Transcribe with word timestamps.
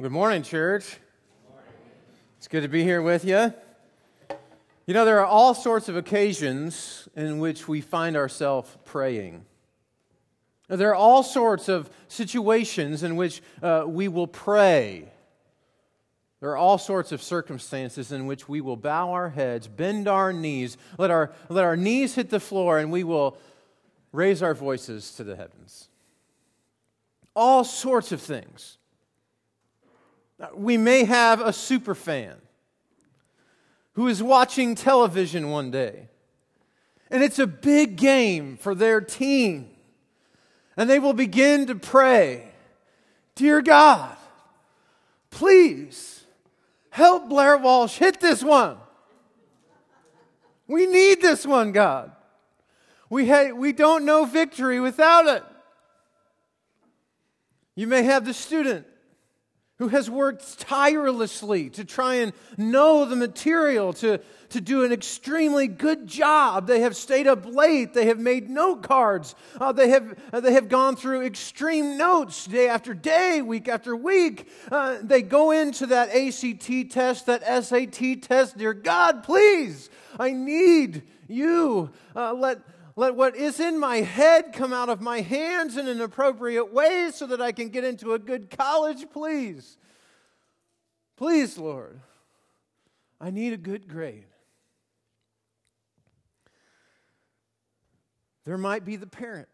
Good 0.00 0.10
morning, 0.10 0.42
church. 0.42 0.96
It's 2.38 2.48
good 2.48 2.62
to 2.62 2.68
be 2.68 2.82
here 2.82 3.02
with 3.02 3.26
you. 3.26 3.52
You 4.86 4.94
know, 4.94 5.04
there 5.04 5.20
are 5.20 5.26
all 5.26 5.52
sorts 5.52 5.90
of 5.90 5.96
occasions 5.96 7.10
in 7.14 7.38
which 7.38 7.68
we 7.68 7.82
find 7.82 8.16
ourselves 8.16 8.74
praying. 8.86 9.44
There 10.68 10.88
are 10.88 10.94
all 10.94 11.22
sorts 11.22 11.68
of 11.68 11.90
situations 12.08 13.02
in 13.02 13.16
which 13.16 13.42
uh, 13.62 13.84
we 13.86 14.08
will 14.08 14.26
pray. 14.26 15.12
There 16.40 16.50
are 16.50 16.56
all 16.56 16.78
sorts 16.78 17.12
of 17.12 17.22
circumstances 17.22 18.12
in 18.12 18.24
which 18.24 18.48
we 18.48 18.62
will 18.62 18.78
bow 18.78 19.12
our 19.12 19.28
heads, 19.28 19.68
bend 19.68 20.08
our 20.08 20.32
knees, 20.32 20.78
let 20.96 21.10
our, 21.10 21.32
let 21.50 21.64
our 21.64 21.76
knees 21.76 22.14
hit 22.14 22.30
the 22.30 22.40
floor, 22.40 22.78
and 22.78 22.90
we 22.90 23.04
will 23.04 23.36
raise 24.10 24.42
our 24.42 24.54
voices 24.54 25.12
to 25.16 25.22
the 25.22 25.36
heavens. 25.36 25.90
All 27.36 27.62
sorts 27.62 28.10
of 28.10 28.22
things. 28.22 28.78
Uh, 30.40 30.48
we 30.54 30.76
may 30.76 31.04
have 31.04 31.40
a 31.40 31.52
super 31.52 31.94
fan 31.94 32.36
who 33.94 34.08
is 34.08 34.22
watching 34.22 34.74
television 34.74 35.50
one 35.50 35.70
day, 35.70 36.08
and 37.10 37.22
it's 37.22 37.38
a 37.38 37.46
big 37.46 37.96
game 37.96 38.56
for 38.56 38.74
their 38.74 39.00
team. 39.00 39.68
And 40.76 40.88
they 40.88 40.98
will 40.98 41.12
begin 41.12 41.66
to 41.66 41.74
pray 41.74 42.48
Dear 43.34 43.62
God, 43.62 44.16
please 45.30 46.24
help 46.90 47.28
Blair 47.28 47.56
Walsh 47.56 47.96
hit 47.96 48.20
this 48.20 48.42
one. 48.42 48.76
We 50.66 50.86
need 50.86 51.20
this 51.22 51.46
one, 51.46 51.72
God. 51.72 52.12
We, 53.08 53.28
ha- 53.28 53.52
we 53.52 53.72
don't 53.72 54.04
know 54.04 54.24
victory 54.24 54.80
without 54.80 55.26
it. 55.26 55.44
You 57.74 57.86
may 57.86 58.02
have 58.02 58.24
the 58.24 58.34
student 58.34 58.86
who 59.82 59.88
has 59.88 60.08
worked 60.08 60.60
tirelessly 60.60 61.68
to 61.68 61.84
try 61.84 62.14
and 62.14 62.32
know 62.56 63.04
the 63.04 63.16
material, 63.16 63.92
to, 63.92 64.20
to 64.48 64.60
do 64.60 64.84
an 64.84 64.92
extremely 64.92 65.66
good 65.66 66.06
job. 66.06 66.68
They 66.68 66.82
have 66.82 66.94
stayed 66.94 67.26
up 67.26 67.44
late. 67.44 67.92
They 67.92 68.06
have 68.06 68.20
made 68.20 68.48
note 68.48 68.84
cards. 68.84 69.34
Uh, 69.60 69.72
they, 69.72 69.88
have, 69.88 70.16
uh, 70.32 70.38
they 70.38 70.52
have 70.52 70.68
gone 70.68 70.94
through 70.94 71.22
extreme 71.22 71.98
notes 71.98 72.46
day 72.46 72.68
after 72.68 72.94
day, 72.94 73.42
week 73.42 73.66
after 73.66 73.96
week. 73.96 74.48
Uh, 74.70 74.98
they 75.02 75.20
go 75.20 75.50
into 75.50 75.86
that 75.86 76.10
ACT 76.10 76.92
test, 76.92 77.26
that 77.26 77.42
SAT 77.64 78.22
test. 78.22 78.56
Dear 78.56 78.74
God, 78.74 79.24
please, 79.24 79.90
I 80.16 80.30
need 80.30 81.02
you. 81.26 81.90
Uh, 82.14 82.32
let, 82.34 82.60
let 82.94 83.16
what 83.16 83.34
is 83.34 83.58
in 83.58 83.80
my 83.80 83.96
head 83.96 84.52
come 84.52 84.72
out 84.72 84.90
of 84.90 85.00
my 85.00 85.22
hands 85.22 85.76
in 85.76 85.88
an 85.88 86.00
appropriate 86.00 86.72
way 86.72 87.10
so 87.12 87.26
that 87.26 87.40
I 87.40 87.50
can 87.52 87.70
get 87.70 87.84
into 87.84 88.12
a 88.12 88.18
good 88.18 88.50
college, 88.50 89.06
please. 89.10 89.78
Please, 91.22 91.56
Lord. 91.56 92.00
I 93.20 93.30
need 93.30 93.52
a 93.52 93.56
good 93.56 93.86
grade. 93.86 94.26
There 98.44 98.58
might 98.58 98.84
be 98.84 98.96
the 98.96 99.06
parent 99.06 99.46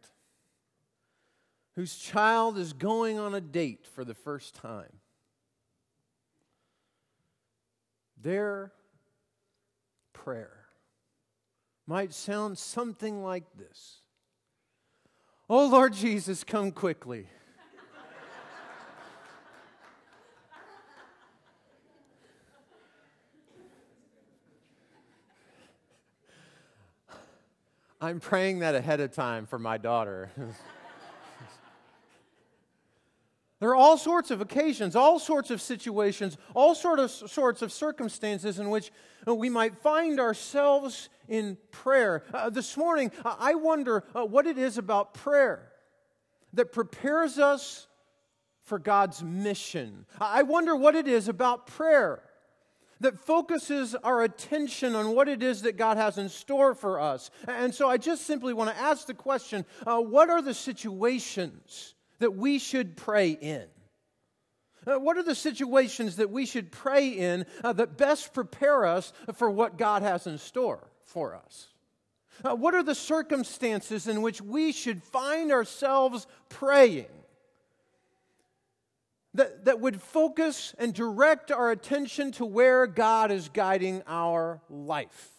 whose 1.76 1.94
child 1.94 2.56
is 2.56 2.72
going 2.72 3.18
on 3.18 3.34
a 3.34 3.40
date 3.42 3.86
for 3.86 4.02
the 4.02 4.14
first 4.14 4.54
time. 4.54 5.00
Their 8.18 8.72
prayer 10.14 10.68
might 11.86 12.14
sound 12.14 12.56
something 12.56 13.22
like 13.22 13.44
this 13.58 14.00
Oh 15.50 15.68
Lord 15.68 15.92
Jesus, 15.92 16.44
come 16.44 16.72
quickly. 16.72 17.26
I'm 28.00 28.20
praying 28.20 28.60
that 28.60 28.76
ahead 28.76 29.00
of 29.00 29.10
time 29.10 29.46
for 29.46 29.58
my 29.58 29.76
daughter. 29.76 30.30
There 33.60 33.70
are 33.70 33.74
all 33.74 33.98
sorts 33.98 34.30
of 34.30 34.40
occasions, 34.40 34.94
all 34.94 35.18
sorts 35.18 35.50
of 35.50 35.60
situations, 35.60 36.38
all 36.54 36.76
sort 36.76 37.00
of, 37.00 37.10
sorts 37.10 37.60
of 37.60 37.72
circumstances 37.72 38.60
in 38.60 38.70
which 38.70 38.92
we 39.26 39.50
might 39.50 39.76
find 39.78 40.20
ourselves 40.20 41.08
in 41.26 41.58
prayer. 41.72 42.22
Uh, 42.32 42.50
this 42.50 42.76
morning, 42.76 43.10
I 43.24 43.56
wonder 43.56 44.04
uh, 44.14 44.24
what 44.24 44.46
it 44.46 44.58
is 44.58 44.78
about 44.78 45.12
prayer 45.12 45.72
that 46.52 46.70
prepares 46.70 47.40
us 47.40 47.88
for 48.62 48.78
God's 48.78 49.24
mission. 49.24 50.06
I 50.20 50.44
wonder 50.44 50.76
what 50.76 50.94
it 50.94 51.08
is 51.08 51.26
about 51.26 51.66
prayer 51.66 52.22
that 53.00 53.18
focuses 53.18 53.94
our 53.94 54.22
attention 54.22 54.94
on 54.94 55.14
what 55.14 55.28
it 55.28 55.42
is 55.42 55.62
that 55.62 55.76
God 55.76 55.96
has 55.96 56.18
in 56.18 56.28
store 56.28 56.74
for 56.74 57.00
us. 57.00 57.30
And 57.46 57.74
so 57.74 57.88
I 57.88 57.96
just 57.96 58.26
simply 58.26 58.52
want 58.52 58.70
to 58.70 58.80
ask 58.80 59.06
the 59.06 59.14
question 59.14 59.64
uh, 59.86 59.98
what 59.98 60.30
are 60.30 60.42
the 60.42 60.54
situations? 60.54 61.94
that 62.18 62.36
we 62.36 62.58
should 62.58 62.96
pray 62.96 63.30
in? 63.30 63.64
Uh, 64.86 64.98
what 64.98 65.16
are 65.16 65.22
the 65.22 65.34
situations 65.34 66.16
that 66.16 66.30
we 66.30 66.46
should 66.46 66.70
pray 66.70 67.08
in 67.08 67.44
uh, 67.62 67.72
that 67.72 67.98
best 67.98 68.32
prepare 68.32 68.86
us 68.86 69.12
for 69.34 69.50
what 69.50 69.76
God 69.76 70.02
has 70.02 70.26
in 70.26 70.38
store 70.38 70.88
for 71.04 71.34
us? 71.34 71.68
Uh, 72.44 72.54
what 72.54 72.74
are 72.74 72.84
the 72.84 72.94
circumstances 72.94 74.06
in 74.06 74.22
which 74.22 74.40
we 74.40 74.72
should 74.72 75.02
find 75.02 75.50
ourselves 75.50 76.26
praying 76.48 77.06
that, 79.38 79.64
that 79.64 79.80
would 79.80 80.00
focus 80.00 80.74
and 80.78 80.92
direct 80.94 81.50
our 81.50 81.70
attention 81.70 82.32
to 82.32 82.44
where 82.44 82.86
God 82.86 83.30
is 83.30 83.48
guiding 83.48 84.02
our 84.06 84.60
life? 84.68 85.30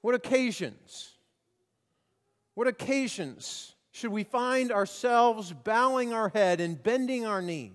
What 0.00 0.14
occasions? 0.14 1.10
What 2.54 2.66
occasions 2.66 3.74
should 3.92 4.10
we 4.10 4.24
find 4.24 4.72
ourselves 4.72 5.52
bowing 5.52 6.12
our 6.12 6.30
head 6.30 6.60
and 6.60 6.82
bending 6.82 7.26
our 7.26 7.42
knee 7.42 7.72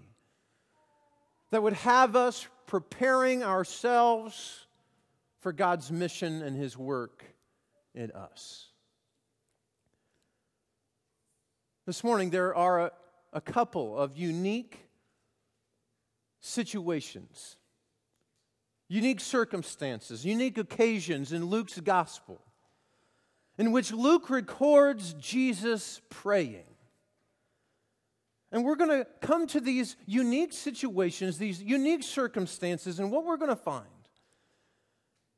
that 1.51 1.63
would 1.63 1.73
have 1.73 2.15
us 2.15 2.47
preparing 2.65 3.43
ourselves 3.43 4.65
for 5.39 5.53
God's 5.53 5.91
mission 5.91 6.41
and 6.41 6.57
His 6.57 6.77
work 6.77 7.23
in 7.95 8.11
us. 8.11 8.65
This 11.85 12.03
morning, 12.03 12.31
there 12.31 12.53
are 12.53 12.91
a, 13.37 13.41
couple 13.41 13.97
of 13.97 14.17
unique 14.17 14.89
situations, 16.39 17.57
unique 18.89 19.19
circumstances, 19.19 20.25
unique 20.25 20.57
occasions 20.57 21.31
in 21.31 21.45
Luke's 21.45 21.79
gospel 21.79 22.41
in 23.57 23.71
which 23.71 23.91
Luke 23.91 24.29
records 24.29 25.13
Jesus 25.13 26.01
praying. 26.09 26.63
And 28.51 28.63
we're 28.63 28.75
going 28.75 29.01
to 29.01 29.07
come 29.19 29.47
to 29.47 29.59
these 29.59 29.97
unique 30.05 30.53
situations, 30.53 31.37
these 31.37 31.61
unique 31.61 32.03
circumstances, 32.03 32.99
and 32.99 33.11
what 33.11 33.25
we're 33.25 33.37
going 33.37 33.49
to 33.49 33.55
find 33.55 33.85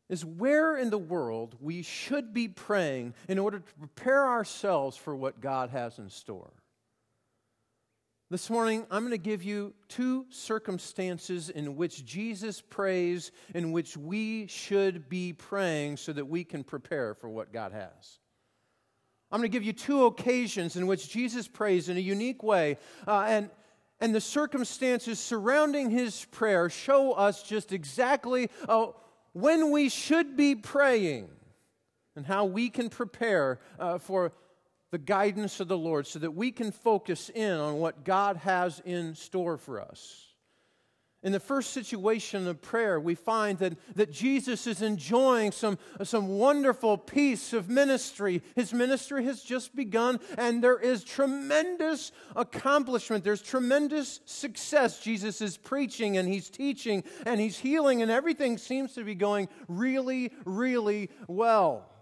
is 0.10 0.26
where 0.26 0.76
in 0.76 0.90
the 0.90 0.98
world 0.98 1.56
we 1.60 1.82
should 1.82 2.34
be 2.34 2.48
praying 2.48 3.14
in 3.28 3.40
order 3.40 3.60
to 3.60 3.74
prepare 3.76 4.26
ourselves 4.26 4.98
for 4.98 5.16
what 5.16 5.40
God 5.40 5.70
has 5.70 5.98
in 6.00 6.10
store. 6.10 6.52
This 8.32 8.52
morning, 8.52 8.86
I'm 8.92 9.02
going 9.02 9.10
to 9.10 9.18
give 9.18 9.42
you 9.42 9.74
two 9.88 10.28
circumstances 10.30 11.50
in 11.50 11.76
which 11.76 12.06
Jesus 12.06 12.62
prays, 12.62 13.32
in 13.56 13.72
which 13.72 13.98
we 13.98 14.46
should 14.46 15.10
be 15.10 15.34
praying 15.34 15.98
so 15.98 16.14
that 16.14 16.26
we 16.26 16.44
can 16.44 16.64
prepare 16.64 17.16
for 17.16 17.28
what 17.28 17.52
God 17.52 17.72
has. 17.72 18.20
I'm 19.32 19.40
going 19.40 19.50
to 19.50 19.56
give 19.56 19.64
you 19.64 19.74
two 19.74 20.06
occasions 20.06 20.76
in 20.76 20.86
which 20.86 21.10
Jesus 21.10 21.48
prays 21.48 21.90
in 21.90 21.98
a 21.98 22.02
unique 22.02 22.44
way, 22.44 22.78
uh, 23.08 23.26
and, 23.28 23.50
and 24.00 24.14
the 24.14 24.22
circumstances 24.22 25.20
surrounding 25.20 25.90
his 25.90 26.26
prayer 26.26 26.70
show 26.70 27.14
us 27.14 27.42
just 27.42 27.72
exactly 27.72 28.52
uh, 28.68 28.90
when 29.34 29.72
we 29.72 29.90
should 29.90 30.38
be 30.38 30.54
praying 30.54 31.30
and 32.16 32.28
how 32.28 32.46
we 32.46 32.70
can 32.70 32.92
prepare 32.92 33.60
uh, 33.80 33.98
for 33.98 34.34
the 34.92 34.98
guidance 34.98 35.60
of 35.60 35.68
the 35.68 35.78
Lord 35.78 36.08
so 36.08 36.20
that 36.20 36.32
we 36.32 36.52
can 36.52 36.72
focus 36.72 37.30
in 37.30 37.54
on 37.60 37.80
what 37.80 38.04
God 38.04 38.38
has 38.38 38.82
in 38.86 39.16
store 39.16 39.58
for 39.58 39.82
us. 39.82 40.26
In 41.22 41.34
the 41.34 41.40
first 41.40 41.74
situation 41.74 42.48
of 42.48 42.62
prayer, 42.62 42.98
we 42.98 43.14
find 43.14 43.58
that, 43.60 43.74
that 43.96 44.10
Jesus 44.10 44.66
is 44.66 44.82
enjoying 44.82 45.52
some, 45.52 45.78
some 46.02 46.30
wonderful 46.30 46.98
piece 46.98 47.52
of 47.52 47.68
ministry. 47.68 48.42
His 48.56 48.74
ministry 48.74 49.26
has 49.26 49.44
just 49.44 49.76
begun, 49.76 50.22
and 50.38 50.64
there 50.64 50.80
is 50.80 51.04
tremendous 51.04 52.14
accomplishment. 52.38 53.26
There's 53.26 53.42
tremendous 53.42 54.22
success. 54.24 55.02
Jesus 55.02 55.42
is 55.42 55.58
preaching, 55.58 56.16
and 56.16 56.26
he's 56.26 56.50
teaching, 56.50 57.04
and 57.26 57.42
he's 57.42 57.60
healing, 57.60 58.02
and 58.02 58.10
everything 58.10 58.58
seems 58.58 58.94
to 58.94 59.04
be 59.04 59.16
going 59.16 59.50
really, 59.68 60.32
really 60.46 61.10
well. 61.28 61.99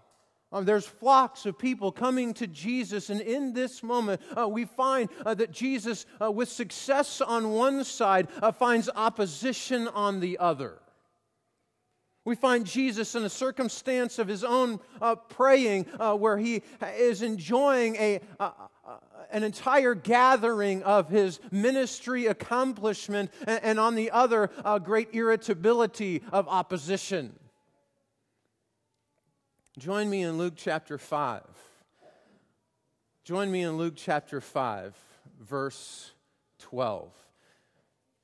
Um, 0.50 0.64
there's 0.64 0.86
flocks 0.86 1.44
of 1.44 1.58
people 1.58 1.92
coming 1.92 2.32
to 2.34 2.46
Jesus, 2.46 3.10
and 3.10 3.20
in 3.20 3.52
this 3.52 3.82
moment, 3.82 4.22
uh, 4.36 4.48
we 4.48 4.64
find 4.64 5.10
uh, 5.26 5.34
that 5.34 5.50
Jesus, 5.50 6.06
uh, 6.22 6.30
with 6.30 6.48
success 6.48 7.20
on 7.20 7.50
one 7.50 7.84
side, 7.84 8.28
uh, 8.40 8.50
finds 8.50 8.88
opposition 8.94 9.88
on 9.88 10.20
the 10.20 10.38
other. 10.38 10.78
We 12.24 12.34
find 12.34 12.64
Jesus 12.64 13.14
in 13.14 13.24
a 13.24 13.28
circumstance 13.28 14.18
of 14.18 14.26
his 14.26 14.42
own 14.42 14.80
uh, 15.02 15.16
praying 15.16 15.86
uh, 16.00 16.14
where 16.14 16.38
he 16.38 16.62
is 16.96 17.22
enjoying 17.22 17.96
a, 17.96 18.20
an 19.30 19.42
entire 19.42 19.94
gathering 19.94 20.82
of 20.82 21.10
his 21.10 21.40
ministry 21.50 22.26
accomplishment, 22.26 23.30
and, 23.46 23.60
and 23.62 23.80
on 23.80 23.94
the 23.94 24.10
other, 24.10 24.50
a 24.64 24.80
great 24.80 25.14
irritability 25.14 26.22
of 26.32 26.48
opposition. 26.48 27.38
Join 29.78 30.10
me 30.10 30.22
in 30.22 30.38
Luke 30.38 30.54
chapter 30.56 30.98
5. 30.98 31.42
Join 33.22 33.48
me 33.48 33.62
in 33.62 33.76
Luke 33.76 33.94
chapter 33.94 34.40
5, 34.40 34.96
verse 35.40 36.10
12. 36.58 37.12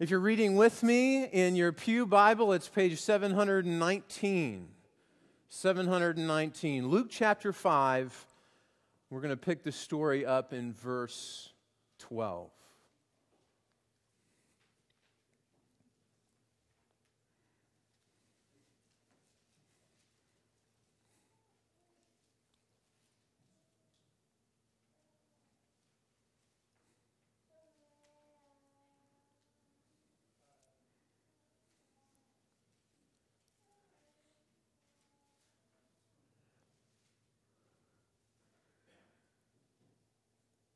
If 0.00 0.10
you're 0.10 0.18
reading 0.18 0.56
with 0.56 0.82
me 0.82 1.22
in 1.22 1.54
your 1.54 1.70
Pew 1.70 2.06
Bible, 2.06 2.52
it's 2.52 2.66
page 2.68 3.00
719. 3.00 4.68
719. 5.48 6.88
Luke 6.88 7.06
chapter 7.08 7.52
5, 7.52 8.26
we're 9.10 9.20
going 9.20 9.30
to 9.30 9.36
pick 9.36 9.62
the 9.62 9.70
story 9.70 10.26
up 10.26 10.52
in 10.52 10.72
verse 10.72 11.52
12. 12.00 12.50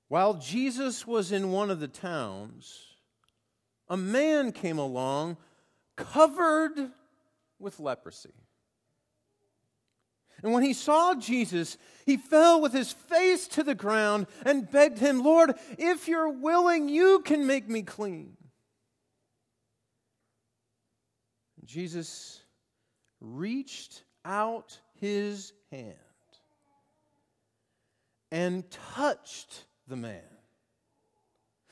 While 0.09 0.35
Jesus 0.35 1.07
was 1.07 1.33
in 1.33 1.53
one 1.53 1.71
of 1.71 1.81
the 1.81 1.89
towns, 1.89 2.87
a 3.89 3.97
man 3.97 4.53
came 4.53 4.79
along 4.79 5.37
covered 5.97 6.91
with 7.59 7.79
leprosy. 7.79 8.33
And 10.43 10.53
when 10.53 10.63
he 10.63 10.73
saw 10.73 11.15
Jesus, 11.15 11.77
he 12.07 12.17
fell 12.17 12.61
with 12.61 12.73
his 12.73 12.93
face 12.93 13.49
to 13.49 13.63
the 13.63 13.75
ground 13.75 14.29
and 14.47 14.71
begged 14.71 14.99
him, 14.99 15.23
Lord, 15.23 15.55
if 15.77 16.07
you're 16.07 16.29
willing, 16.29 16.89
you 16.89 17.21
can 17.25 17.47
make 17.47 17.69
me 17.69 17.83
clean. 17.83 18.37
Jesus 21.65 22.41
reached 23.21 24.05
out 24.25 24.79
his 24.95 25.53
hand 25.73 25.97
and 28.31 28.65
touched 28.71 29.65
the 29.89 29.97
man. 29.97 30.21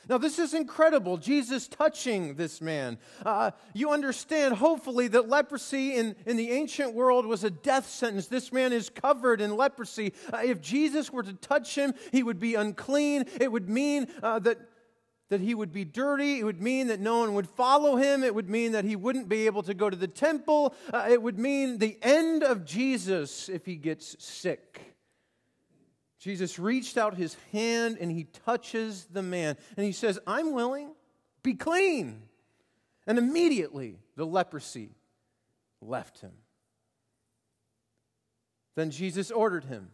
Now, 0.08 0.18
this 0.18 0.38
is 0.38 0.54
incredible. 0.54 1.16
Jesus 1.16 1.66
touching 1.66 2.36
this 2.36 2.60
man. 2.60 2.98
Uh, 3.24 3.50
you 3.74 3.90
understand, 3.90 4.54
hopefully, 4.54 5.08
that 5.08 5.28
leprosy 5.28 5.96
in, 5.96 6.14
in 6.26 6.36
the 6.36 6.52
ancient 6.52 6.94
world 6.94 7.26
was 7.26 7.42
a 7.42 7.50
death 7.50 7.88
sentence. 7.88 8.28
This 8.28 8.52
man 8.52 8.72
is 8.72 8.88
covered 8.88 9.40
in 9.40 9.56
leprosy. 9.56 10.12
Uh, 10.32 10.42
if 10.44 10.60
Jesus 10.60 11.12
were 11.12 11.24
to 11.24 11.32
touch 11.32 11.74
him, 11.74 11.92
he 12.12 12.22
would 12.22 12.38
be 12.38 12.54
unclean. 12.54 13.24
It 13.40 13.50
would 13.50 13.68
mean 13.68 14.06
uh, 14.22 14.38
that, 14.40 14.58
that 15.28 15.40
he 15.40 15.56
would 15.56 15.72
be 15.72 15.84
dirty. 15.84 16.38
It 16.38 16.44
would 16.44 16.62
mean 16.62 16.86
that 16.86 17.00
no 17.00 17.18
one 17.18 17.34
would 17.34 17.48
follow 17.48 17.96
him. 17.96 18.22
It 18.22 18.34
would 18.34 18.48
mean 18.48 18.72
that 18.72 18.84
he 18.84 18.94
wouldn't 18.94 19.28
be 19.28 19.46
able 19.46 19.64
to 19.64 19.74
go 19.74 19.90
to 19.90 19.96
the 19.96 20.06
temple. 20.06 20.72
Uh, 20.94 21.08
it 21.10 21.20
would 21.20 21.38
mean 21.38 21.78
the 21.78 21.98
end 22.00 22.44
of 22.44 22.64
Jesus 22.64 23.48
if 23.48 23.66
he 23.66 23.74
gets 23.74 24.14
sick. 24.24 24.95
Jesus 26.26 26.58
reached 26.58 26.98
out 26.98 27.14
his 27.14 27.36
hand 27.52 27.98
and 28.00 28.10
he 28.10 28.24
touches 28.24 29.06
the 29.12 29.22
man 29.22 29.56
and 29.76 29.86
he 29.86 29.92
says, 29.92 30.18
I'm 30.26 30.52
willing, 30.52 30.90
be 31.44 31.54
clean. 31.54 32.22
And 33.06 33.16
immediately 33.16 34.00
the 34.16 34.26
leprosy 34.26 34.90
left 35.80 36.20
him. 36.20 36.32
Then 38.74 38.90
Jesus 38.90 39.30
ordered 39.30 39.66
him. 39.66 39.90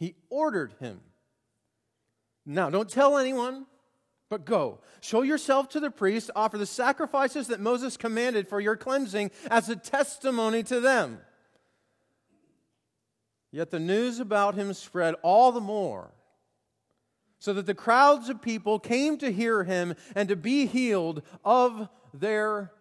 He 0.00 0.16
ordered 0.30 0.74
him. 0.80 1.00
Now, 2.44 2.68
don't 2.68 2.90
tell 2.90 3.18
anyone, 3.18 3.66
but 4.30 4.44
go. 4.44 4.80
Show 5.00 5.22
yourself 5.22 5.68
to 5.68 5.78
the 5.80 5.92
priest, 5.92 6.28
offer 6.34 6.58
the 6.58 6.66
sacrifices 6.66 7.46
that 7.46 7.60
Moses 7.60 7.96
commanded 7.96 8.48
for 8.48 8.60
your 8.60 8.74
cleansing 8.76 9.30
as 9.48 9.68
a 9.68 9.76
testimony 9.76 10.64
to 10.64 10.80
them. 10.80 11.20
Yet 13.52 13.70
the 13.70 13.78
news 13.78 14.18
about 14.18 14.54
him 14.54 14.72
spread 14.72 15.14
all 15.22 15.52
the 15.52 15.60
more, 15.60 16.10
so 17.38 17.52
that 17.52 17.66
the 17.66 17.74
crowds 17.74 18.30
of 18.30 18.40
people 18.40 18.78
came 18.78 19.18
to 19.18 19.30
hear 19.30 19.64
him 19.64 19.94
and 20.14 20.28
to 20.30 20.36
be 20.36 20.64
healed 20.66 21.22
of 21.44 21.88
their 22.14 22.72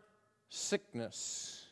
sickness. 0.49 1.65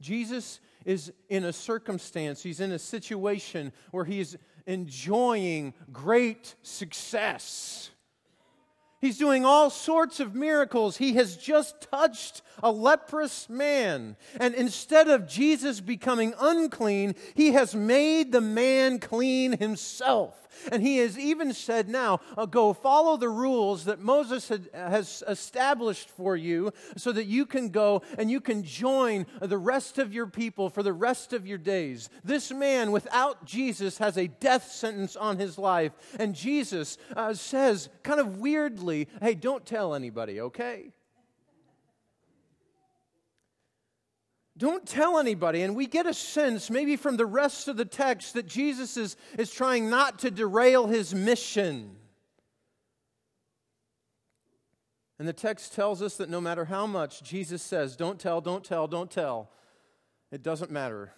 Jesus 0.00 0.60
is 0.86 1.12
in 1.28 1.44
a 1.44 1.52
circumstance, 1.52 2.42
he's 2.42 2.60
in 2.60 2.72
a 2.72 2.78
situation 2.78 3.72
where 3.90 4.06
he's 4.06 4.36
enjoying 4.66 5.74
great 5.92 6.54
success. 6.62 7.90
He's 9.00 9.18
doing 9.18 9.44
all 9.44 9.70
sorts 9.70 10.20
of 10.20 10.34
miracles. 10.34 10.98
He 10.98 11.14
has 11.14 11.36
just 11.36 11.80
touched 11.90 12.42
a 12.62 12.70
leprous 12.70 13.48
man. 13.48 14.16
And 14.38 14.54
instead 14.54 15.08
of 15.08 15.26
Jesus 15.26 15.80
becoming 15.80 16.34
unclean, 16.38 17.14
he 17.34 17.52
has 17.52 17.74
made 17.74 18.32
the 18.32 18.42
man 18.42 18.98
clean 18.98 19.58
himself. 19.58 20.39
And 20.70 20.82
he 20.82 20.98
has 20.98 21.18
even 21.18 21.52
said, 21.52 21.88
Now, 21.88 22.20
uh, 22.36 22.46
go 22.46 22.72
follow 22.72 23.16
the 23.16 23.28
rules 23.28 23.84
that 23.84 24.00
Moses 24.00 24.48
had, 24.48 24.68
has 24.74 25.22
established 25.28 26.10
for 26.10 26.36
you 26.36 26.72
so 26.96 27.12
that 27.12 27.26
you 27.26 27.46
can 27.46 27.70
go 27.70 28.02
and 28.18 28.30
you 28.30 28.40
can 28.40 28.62
join 28.62 29.26
the 29.40 29.58
rest 29.58 29.98
of 29.98 30.12
your 30.12 30.26
people 30.26 30.70
for 30.70 30.82
the 30.82 30.92
rest 30.92 31.32
of 31.32 31.46
your 31.46 31.58
days. 31.58 32.08
This 32.24 32.50
man, 32.50 32.92
without 32.92 33.44
Jesus, 33.44 33.98
has 33.98 34.16
a 34.16 34.28
death 34.28 34.70
sentence 34.70 35.16
on 35.16 35.38
his 35.38 35.58
life. 35.58 35.92
And 36.18 36.34
Jesus 36.34 36.98
uh, 37.16 37.34
says, 37.34 37.88
kind 38.02 38.20
of 38.20 38.38
weirdly, 38.38 39.08
Hey, 39.20 39.34
don't 39.34 39.66
tell 39.66 39.94
anybody, 39.94 40.40
okay? 40.40 40.92
Don't 44.60 44.86
tell 44.86 45.18
anybody. 45.18 45.62
And 45.62 45.74
we 45.74 45.86
get 45.86 46.06
a 46.06 46.12
sense, 46.12 46.68
maybe 46.68 46.96
from 46.96 47.16
the 47.16 47.24
rest 47.24 47.66
of 47.66 47.78
the 47.78 47.86
text, 47.86 48.34
that 48.34 48.46
Jesus 48.46 48.98
is, 48.98 49.16
is 49.38 49.50
trying 49.50 49.88
not 49.88 50.18
to 50.18 50.30
derail 50.30 50.86
his 50.86 51.14
mission. 51.14 51.96
And 55.18 55.26
the 55.26 55.32
text 55.32 55.72
tells 55.72 56.02
us 56.02 56.18
that 56.18 56.28
no 56.28 56.42
matter 56.42 56.66
how 56.66 56.86
much 56.86 57.22
Jesus 57.22 57.62
says, 57.62 57.96
don't 57.96 58.20
tell, 58.20 58.42
don't 58.42 58.62
tell, 58.62 58.86
don't 58.86 59.10
tell, 59.10 59.50
it 60.30 60.42
doesn't 60.42 60.70
matter. 60.70 61.14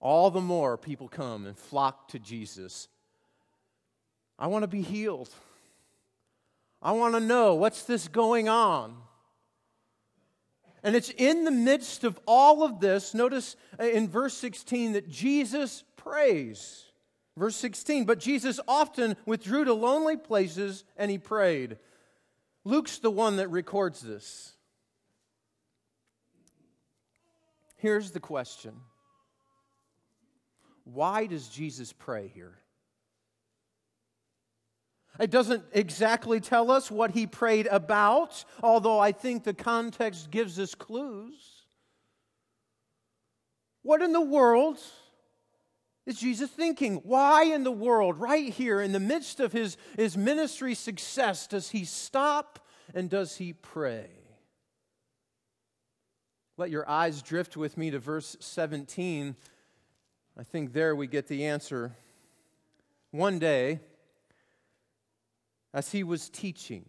All 0.00 0.32
the 0.32 0.40
more 0.40 0.76
people 0.76 1.06
come 1.06 1.46
and 1.46 1.56
flock 1.56 2.08
to 2.08 2.18
Jesus. 2.18 2.88
I 4.36 4.48
want 4.48 4.64
to 4.64 4.68
be 4.68 4.82
healed. 4.82 5.30
I 6.82 6.90
want 6.90 7.14
to 7.14 7.20
know 7.20 7.54
what's 7.54 7.84
this 7.84 8.08
going 8.08 8.48
on. 8.48 8.96
And 10.84 10.94
it's 10.94 11.08
in 11.08 11.44
the 11.44 11.50
midst 11.50 12.04
of 12.04 12.20
all 12.26 12.62
of 12.62 12.78
this, 12.78 13.14
notice 13.14 13.56
uh, 13.80 13.84
in 13.84 14.06
verse 14.06 14.34
16 14.34 14.92
that 14.92 15.08
Jesus 15.08 15.82
prays. 15.96 16.84
Verse 17.38 17.56
16, 17.56 18.04
but 18.04 18.20
Jesus 18.20 18.60
often 18.68 19.16
withdrew 19.26 19.64
to 19.64 19.72
lonely 19.72 20.18
places 20.18 20.84
and 20.96 21.10
he 21.10 21.18
prayed. 21.18 21.78
Luke's 22.64 22.98
the 22.98 23.10
one 23.10 23.36
that 23.36 23.48
records 23.48 24.02
this. 24.02 24.52
Here's 27.76 28.12
the 28.12 28.20
question 28.20 28.74
Why 30.84 31.26
does 31.26 31.48
Jesus 31.48 31.94
pray 31.94 32.28
here? 32.28 32.58
It 35.20 35.30
doesn't 35.30 35.64
exactly 35.72 36.40
tell 36.40 36.70
us 36.70 36.90
what 36.90 37.12
he 37.12 37.26
prayed 37.26 37.68
about, 37.68 38.44
although 38.62 38.98
I 38.98 39.12
think 39.12 39.44
the 39.44 39.54
context 39.54 40.30
gives 40.30 40.58
us 40.58 40.74
clues. 40.74 41.62
What 43.82 44.02
in 44.02 44.12
the 44.12 44.20
world 44.20 44.78
is 46.06 46.18
Jesus 46.18 46.50
thinking? 46.50 46.96
Why 47.04 47.44
in 47.44 47.62
the 47.62 47.70
world, 47.70 48.18
right 48.18 48.52
here 48.52 48.80
in 48.80 48.92
the 48.92 49.00
midst 49.00 49.38
of 49.40 49.52
his, 49.52 49.76
his 49.96 50.16
ministry 50.16 50.74
success, 50.74 51.46
does 51.46 51.70
he 51.70 51.84
stop 51.84 52.66
and 52.92 53.08
does 53.08 53.36
he 53.36 53.52
pray? 53.52 54.08
Let 56.56 56.70
your 56.70 56.88
eyes 56.88 57.22
drift 57.22 57.56
with 57.56 57.76
me 57.76 57.90
to 57.90 57.98
verse 57.98 58.36
17. 58.40 59.36
I 60.36 60.42
think 60.42 60.72
there 60.72 60.96
we 60.96 61.06
get 61.06 61.28
the 61.28 61.46
answer. 61.46 61.92
One 63.10 63.38
day, 63.38 63.80
as 65.74 65.92
he 65.92 66.02
was 66.02 66.30
teaching, 66.30 66.86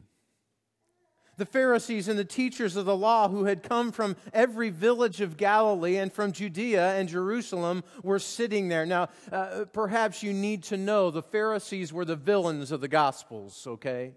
the 1.37 1.45
Pharisees 1.45 2.07
and 2.07 2.17
the 2.17 2.23
teachers 2.23 2.77
of 2.77 2.85
the 2.85 2.95
law 2.95 3.27
who 3.27 3.43
had 3.43 3.61
come 3.61 3.91
from 3.91 4.15
every 4.31 4.69
village 4.69 5.19
of 5.19 5.35
Galilee 5.35 5.97
and 5.97 6.13
from 6.13 6.31
Judea 6.31 6.95
and 6.95 7.09
Jerusalem 7.09 7.83
were 8.03 8.19
sitting 8.19 8.69
there. 8.69 8.85
Now, 8.85 9.09
uh, 9.31 9.65
perhaps 9.73 10.23
you 10.23 10.31
need 10.31 10.63
to 10.65 10.77
know 10.77 11.11
the 11.11 11.21
Pharisees 11.21 11.91
were 11.91 12.05
the 12.05 12.15
villains 12.15 12.71
of 12.71 12.79
the 12.79 12.87
Gospels, 12.87 13.67
okay? 13.67 14.13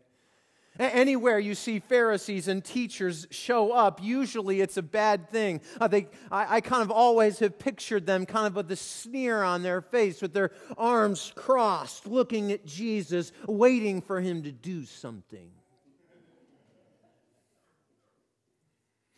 Anywhere 0.78 1.40
you 1.40 1.56
see 1.56 1.80
Pharisees 1.80 2.46
and 2.46 2.64
teachers 2.64 3.26
show 3.30 3.72
up, 3.72 4.00
usually 4.02 4.60
it's 4.60 4.76
a 4.76 4.82
bad 4.82 5.28
thing. 5.28 5.60
Uh, 5.80 5.88
they, 5.88 6.08
I, 6.30 6.56
I, 6.56 6.60
kind 6.60 6.82
of 6.82 6.92
always 6.92 7.40
have 7.40 7.58
pictured 7.58 8.06
them 8.06 8.24
kind 8.24 8.46
of 8.46 8.54
with 8.54 8.70
a 8.70 8.76
sneer 8.76 9.42
on 9.42 9.64
their 9.64 9.80
face, 9.80 10.22
with 10.22 10.32
their 10.32 10.52
arms 10.76 11.32
crossed, 11.34 12.06
looking 12.06 12.52
at 12.52 12.64
Jesus, 12.64 13.32
waiting 13.48 14.00
for 14.00 14.20
him 14.20 14.44
to 14.44 14.52
do 14.52 14.84
something. 14.84 15.50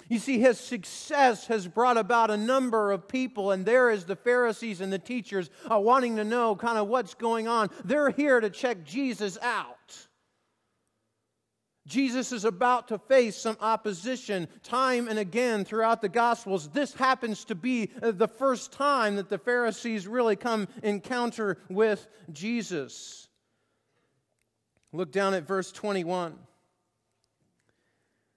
You 0.09 0.19
see, 0.19 0.41
his 0.41 0.59
success 0.59 1.47
has 1.47 1.69
brought 1.69 1.97
about 1.97 2.31
a 2.31 2.37
number 2.37 2.91
of 2.91 3.07
people, 3.07 3.53
and 3.53 3.65
there 3.65 3.91
is 3.91 4.07
the 4.07 4.17
Pharisees 4.17 4.81
and 4.81 4.93
the 4.93 4.99
teachers 4.99 5.51
uh, 5.71 5.79
wanting 5.79 6.17
to 6.17 6.25
know 6.25 6.57
kind 6.57 6.79
of 6.79 6.89
what's 6.89 7.15
going 7.15 7.47
on. 7.47 7.69
They're 7.85 8.11
here 8.11 8.41
to 8.41 8.51
check 8.51 8.83
Jesus 8.83 9.39
out. 9.41 10.09
Jesus 11.91 12.31
is 12.31 12.45
about 12.45 12.87
to 12.89 12.99
face 12.99 13.37
some 13.37 13.57
opposition 13.61 14.47
time 14.63 15.09
and 15.09 15.19
again 15.19 15.65
throughout 15.65 16.01
the 16.01 16.09
Gospels. 16.09 16.69
This 16.69 16.95
happens 16.95 17.45
to 17.47 17.57
be 17.57 17.91
the 18.01 18.29
first 18.29 18.71
time 18.73 19.17
that 19.17 19.29
the 19.29 19.39
Pharisees 19.39 20.07
really 20.07 20.37
come 20.37 20.69
encounter 20.85 21.59
with 21.69 22.07
Jesus. 22.33 23.27
Look 24.93 25.11
down 25.11 25.35
at 25.35 25.49
verse 25.49 25.73
21. 25.73 26.39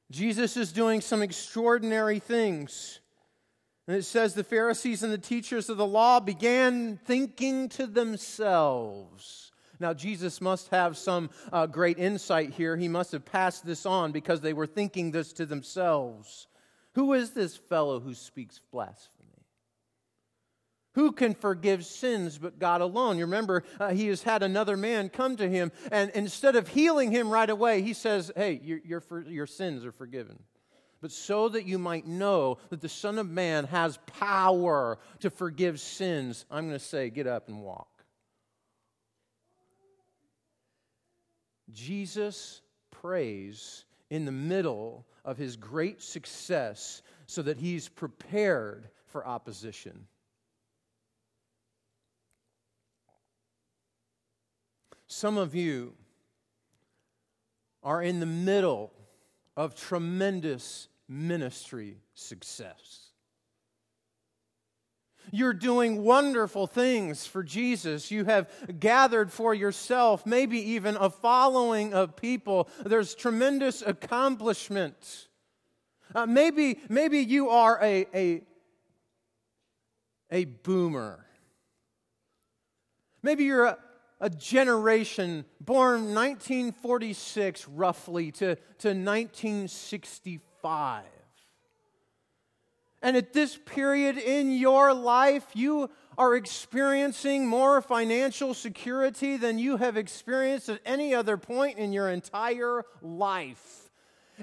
Jesus 0.10 0.58
is 0.58 0.72
doing 0.72 1.00
some 1.00 1.22
extraordinary 1.22 2.18
things. 2.18 3.02
And 3.88 3.96
it 3.96 4.04
says 4.04 4.34
the 4.34 4.44
Pharisees 4.44 5.04
and 5.04 5.14
the 5.14 5.18
teachers 5.20 5.70
of 5.70 5.78
the 5.78 5.86
law 5.86 6.20
began 6.20 6.98
thinking 7.06 7.70
to 7.70 7.86
themselves. 7.86 9.52
Now, 9.84 9.94
Jesus 9.94 10.40
must 10.40 10.70
have 10.70 10.96
some 10.96 11.30
uh, 11.52 11.66
great 11.66 12.00
insight 12.00 12.52
here. 12.52 12.78
He 12.78 12.88
must 12.88 13.12
have 13.12 13.26
passed 13.26 13.66
this 13.66 13.86
on 13.86 14.14
because 14.14 14.40
they 14.40 14.54
were 14.54 14.66
thinking 14.66 15.12
this 15.12 15.34
to 15.34 15.46
themselves. 15.46 16.48
Who 16.94 17.12
is 17.12 17.32
this 17.32 17.58
fellow 17.58 18.00
who 18.00 18.14
speaks 18.14 18.62
blasphemy? 18.72 19.44
Who 20.94 21.12
can 21.12 21.34
forgive 21.34 21.86
sins 21.86 22.38
but 22.38 22.60
God 22.60 22.80
alone? 22.80 23.18
You 23.18 23.26
remember, 23.26 23.66
uh, 23.78 23.90
he 23.90 24.08
has 24.08 24.24
had 24.24 24.42
another 24.42 24.78
man 24.78 25.10
come 25.10 25.36
to 25.36 25.50
him, 25.50 25.74
and 25.92 26.12
instead 26.12 26.56
of 26.56 26.70
healing 26.70 27.12
him 27.12 27.30
right 27.30 27.50
away, 27.50 27.82
he 27.82 27.92
says, 27.92 28.32
Hey, 28.38 28.62
your, 28.64 29.02
for, 29.02 29.20
your 29.24 29.48
sins 29.48 29.84
are 29.84 29.92
forgiven. 29.92 30.40
But 31.02 31.12
so 31.12 31.50
that 31.50 31.66
you 31.66 31.78
might 31.78 32.08
know 32.08 32.58
that 32.70 32.80
the 32.80 32.88
Son 32.88 33.20
of 33.20 33.30
Man 33.30 33.66
has 33.66 34.00
power 34.06 34.98
to 35.20 35.30
forgive 35.30 35.82
sins, 35.82 36.46
I'm 36.50 36.68
going 36.68 36.80
to 36.80 36.86
say, 36.86 37.10
Get 37.10 37.28
up 37.28 37.50
and 37.50 37.62
walk. 37.62 37.93
Jesus 41.74 42.62
prays 42.92 43.86
in 44.10 44.26
the 44.26 44.32
middle 44.32 45.06
of 45.26 45.38
his 45.38 45.56
great 45.56 46.02
success 46.02 47.02
so 47.26 47.42
that 47.42 47.58
he's 47.58 47.90
prepared 47.90 48.90
for 49.06 49.26
opposition. 49.26 50.08
Some 55.08 55.38
of 55.38 55.54
you 55.56 55.94
are 57.84 58.02
in 58.02 58.20
the 58.20 58.26
middle 58.26 58.92
of 59.56 59.76
tremendous 59.76 60.88
ministry 61.08 61.98
success. 62.16 63.13
You're 65.32 65.54
doing 65.54 66.04
wonderful 66.04 66.68
things 66.68 67.26
for 67.26 67.44
Jesus. 67.44 68.12
You 68.12 68.26
have 68.26 68.50
gathered 68.80 69.32
for 69.32 69.54
yourself, 69.54 70.26
maybe 70.26 70.60
even 70.72 70.96
a 70.98 71.10
following 71.10 71.94
of 71.94 72.16
people. 72.16 72.70
There's 72.86 73.16
tremendous 73.16 73.82
accomplishment. 73.82 75.28
Uh, 76.14 76.26
maybe, 76.26 76.80
maybe 76.90 77.20
you 77.20 77.50
are 77.50 77.80
a, 77.82 78.06
a, 78.14 78.42
a 80.32 80.46
boomer. 80.46 81.26
Maybe 83.24 83.46
you're 83.46 83.66
a, 83.66 83.78
a 84.20 84.30
generation 84.30 85.46
born 85.60 86.14
1946 86.14 87.68
roughly 87.70 88.32
to, 88.34 88.56
to 88.56 88.90
1965. 88.90 91.04
And 93.04 93.18
at 93.18 93.34
this 93.34 93.58
period 93.58 94.18
in 94.18 94.54
your 94.54 94.94
life, 94.94 95.46
you 95.54 95.90
are 96.18 96.36
experiencing 96.36 97.46
more 97.46 97.82
financial 97.82 98.54
security 98.54 99.36
than 99.36 99.60
you 99.60 99.76
have 99.76 99.98
experienced 99.98 100.70
at 100.70 100.80
any 100.86 101.14
other 101.14 101.36
point 101.36 101.78
in 101.78 101.92
your 101.92 102.10
entire 102.10 102.86
life. 103.02 103.90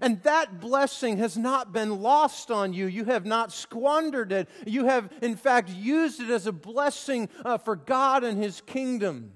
And 0.00 0.22
that 0.22 0.60
blessing 0.60 1.16
has 1.18 1.38
not 1.38 1.72
been 1.72 2.02
lost 2.02 2.50
on 2.50 2.74
you. 2.74 2.86
You 2.86 3.06
have 3.06 3.24
not 3.24 3.50
squandered 3.50 4.30
it. 4.30 4.48
You 4.66 4.84
have, 4.84 5.10
in 5.22 5.36
fact, 5.36 5.70
used 5.70 6.20
it 6.20 6.28
as 6.28 6.46
a 6.46 6.52
blessing 6.52 7.30
uh, 7.44 7.56
for 7.56 7.76
God 7.76 8.24
and 8.24 8.40
His 8.42 8.60
kingdom. 8.60 9.32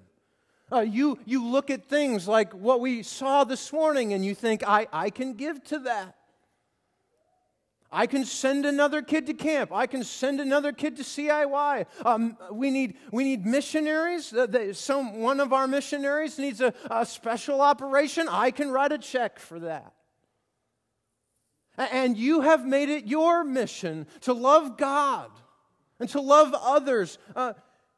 Uh, 0.70 0.80
you, 0.80 1.18
you 1.24 1.44
look 1.44 1.70
at 1.70 1.86
things 1.86 2.28
like 2.28 2.52
what 2.52 2.80
we 2.80 3.02
saw 3.02 3.44
this 3.44 3.72
morning 3.72 4.12
and 4.12 4.24
you 4.24 4.34
think, 4.34 4.62
I, 4.66 4.86
I 4.92 5.08
can 5.08 5.32
give 5.34 5.64
to 5.64 5.78
that. 5.80 6.16
I 7.94 8.06
can 8.06 8.24
send 8.24 8.66
another 8.66 9.02
kid 9.02 9.26
to 9.26 9.34
camp. 9.34 9.72
I 9.72 9.86
can 9.86 10.02
send 10.02 10.40
another 10.40 10.72
kid 10.72 10.96
to 10.96 11.04
CIY. 11.04 11.86
Um, 12.04 12.36
we, 12.50 12.70
need, 12.70 12.96
we 13.12 13.22
need 13.22 13.46
missionaries. 13.46 14.32
Uh, 14.32 14.72
some, 14.74 15.20
one 15.20 15.38
of 15.38 15.52
our 15.52 15.68
missionaries 15.68 16.36
needs 16.36 16.60
a, 16.60 16.74
a 16.90 17.06
special 17.06 17.60
operation. 17.60 18.26
I 18.28 18.50
can 18.50 18.70
write 18.70 18.90
a 18.90 18.98
check 18.98 19.38
for 19.38 19.60
that. 19.60 19.94
And 21.78 22.16
you 22.16 22.40
have 22.40 22.66
made 22.66 22.88
it 22.88 23.06
your 23.06 23.44
mission 23.44 24.06
to 24.22 24.32
love 24.32 24.76
God 24.76 25.30
and 26.00 26.08
to 26.10 26.20
love 26.20 26.52
others. 26.52 27.18
Uh, 27.34 27.54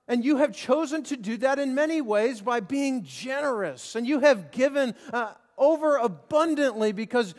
and 0.09 0.25
you 0.25 0.37
have 0.37 0.55
chosen 0.55 1.03
to 1.05 1.17
do 1.17 1.39
that 1.39 1.59
in 1.59 1.75
many 1.75 2.03
ways 2.03 2.43
by 2.43 2.61
being 2.61 3.03
generous. 3.03 3.97
And 3.97 4.07
you 4.07 4.21
have 4.21 4.51
given 4.51 4.95
uh, 5.13 5.33
over 5.59 5.97
abundantly 5.97 6.93
because 6.93 7.35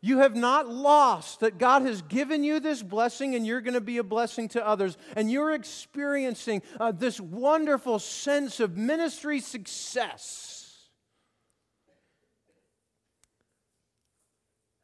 you 0.00 0.18
have 0.18 0.36
not 0.36 0.68
lost 0.68 1.40
that 1.40 1.58
God 1.58 1.82
has 1.82 2.02
given 2.02 2.44
you 2.44 2.60
this 2.60 2.82
blessing 2.82 3.34
and 3.34 3.46
you're 3.46 3.60
going 3.60 3.74
to 3.74 3.80
be 3.80 3.98
a 3.98 4.04
blessing 4.04 4.48
to 4.50 4.66
others. 4.66 4.96
And 5.16 5.30
you're 5.30 5.54
experiencing 5.54 6.62
uh, 6.78 6.92
this 6.92 7.20
wonderful 7.20 7.98
sense 7.98 8.60
of 8.60 8.76
ministry 8.76 9.40
success. 9.40 10.54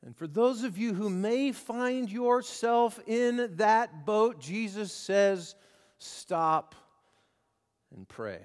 And 0.04 0.16
for 0.16 0.26
those 0.26 0.64
of 0.64 0.76
you 0.76 0.92
who 0.94 1.08
may 1.08 1.52
find 1.52 2.10
yourself 2.10 2.98
in 3.06 3.52
that 3.56 4.04
boat, 4.04 4.40
Jesus 4.40 4.92
says, 4.92 5.54
stop 5.98 6.74
and 7.94 8.06
pray. 8.06 8.42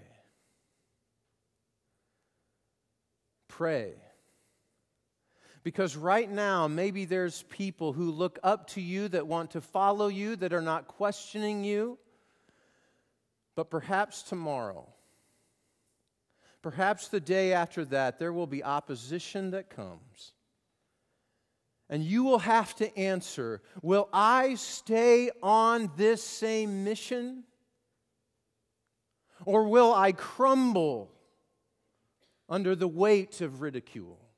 Pray 3.48 3.96
because 5.70 5.96
right 5.96 6.28
now, 6.28 6.68
maybe 6.68 7.06
there's 7.06 7.44
people 7.44 7.94
who 7.94 8.10
look 8.10 8.40
up 8.42 8.72
to 8.72 8.82
you 8.82 9.08
that 9.08 9.28
want 9.28 9.52
to 9.52 9.62
follow 9.62 10.08
you, 10.08 10.36
that 10.38 10.52
are 10.52 10.64
not 10.64 10.88
questioning 10.88 11.64
you. 11.64 12.00
But 13.54 13.70
perhaps 13.70 14.24
tomorrow, 14.24 14.90
perhaps 16.64 17.10
the 17.10 17.20
day 17.20 17.54
after 17.54 17.86
that, 17.86 18.18
there 18.18 18.34
will 18.34 18.48
be 18.48 18.64
opposition 18.64 19.52
that 19.52 19.70
comes. 19.70 20.34
And 21.88 22.04
you 22.04 22.24
will 22.24 22.40
have 22.40 22.76
to 22.78 22.98
answer 22.98 23.62
Will 23.84 24.10
I 24.12 24.56
stay 24.56 25.30
on 25.44 25.92
this 25.98 26.24
same 26.24 26.84
mission? 26.84 27.44
Or 29.46 29.66
will 29.66 29.94
I 29.94 30.14
crumble 30.14 31.12
under 32.50 32.76
the 32.76 32.88
weight 32.88 33.40
of 33.42 33.62
ridicule? 33.62 34.29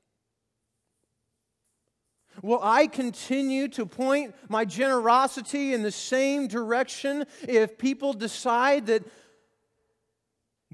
Will 2.40 2.60
I 2.62 2.86
continue 2.86 3.68
to 3.68 3.84
point 3.84 4.34
my 4.48 4.64
generosity 4.64 5.74
in 5.74 5.82
the 5.82 5.92
same 5.92 6.46
direction 6.46 7.26
if 7.46 7.76
people 7.76 8.12
decide 8.12 8.86
that 8.86 9.04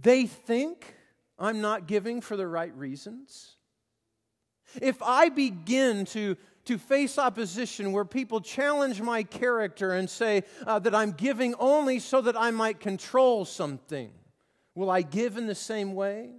they 0.00 0.26
think 0.26 0.94
I'm 1.38 1.60
not 1.60 1.86
giving 1.86 2.20
for 2.20 2.36
the 2.36 2.46
right 2.46 2.74
reasons? 2.76 3.56
If 4.80 5.02
I 5.02 5.30
begin 5.30 6.04
to, 6.06 6.36
to 6.66 6.78
face 6.78 7.18
opposition 7.18 7.92
where 7.92 8.04
people 8.04 8.40
challenge 8.40 9.00
my 9.00 9.22
character 9.22 9.92
and 9.92 10.08
say 10.08 10.44
uh, 10.66 10.78
that 10.80 10.94
I'm 10.94 11.12
giving 11.12 11.54
only 11.58 11.98
so 11.98 12.20
that 12.20 12.38
I 12.38 12.50
might 12.50 12.78
control 12.78 13.44
something, 13.44 14.10
will 14.74 14.90
I 14.90 15.02
give 15.02 15.36
in 15.36 15.46
the 15.46 15.54
same 15.54 15.94
way? 15.94 16.30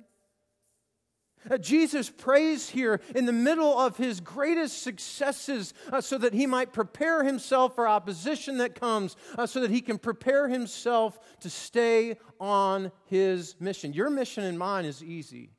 Uh, 1.49 1.57
Jesus 1.57 2.09
prays 2.09 2.69
here 2.69 2.99
in 3.15 3.25
the 3.25 3.31
middle 3.31 3.77
of 3.77 3.97
his 3.97 4.19
greatest 4.19 4.81
successes 4.81 5.73
uh, 5.91 6.01
so 6.01 6.17
that 6.17 6.33
he 6.33 6.45
might 6.45 6.73
prepare 6.73 7.23
himself 7.23 7.75
for 7.75 7.87
opposition 7.87 8.57
that 8.57 8.75
comes, 8.75 9.15
uh, 9.37 9.45
so 9.45 9.61
that 9.61 9.71
he 9.71 9.81
can 9.81 9.97
prepare 9.97 10.49
himself 10.49 11.19
to 11.39 11.49
stay 11.49 12.17
on 12.39 12.91
his 13.05 13.55
mission. 13.59 13.93
Your 13.93 14.09
mission 14.09 14.43
and 14.43 14.59
mine 14.59 14.85
is 14.85 15.03
easy. 15.03 15.51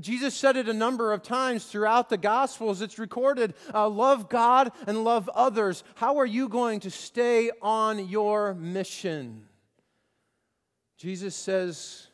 Jesus 0.00 0.34
said 0.34 0.56
it 0.56 0.70
a 0.70 0.72
number 0.72 1.12
of 1.12 1.22
times 1.22 1.66
throughout 1.66 2.08
the 2.08 2.16
Gospels. 2.16 2.80
It's 2.80 2.98
recorded 2.98 3.52
uh, 3.74 3.88
love 3.90 4.30
God 4.30 4.72
and 4.86 5.04
love 5.04 5.28
others. 5.34 5.84
How 5.96 6.18
are 6.18 6.26
you 6.26 6.48
going 6.48 6.80
to 6.80 6.90
stay 6.90 7.50
on 7.60 8.08
your 8.08 8.54
mission? 8.54 9.44
Jesus 10.96 11.34
says, 11.34 12.06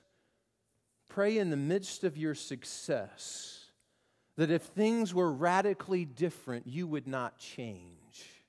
pray 1.18 1.38
in 1.38 1.50
the 1.50 1.56
midst 1.56 2.04
of 2.04 2.16
your 2.16 2.32
success 2.32 3.64
that 4.36 4.52
if 4.52 4.62
things 4.62 5.12
were 5.12 5.32
radically 5.32 6.04
different, 6.04 6.64
you 6.64 6.86
would 6.86 7.08
not 7.08 7.36
change. 7.38 8.44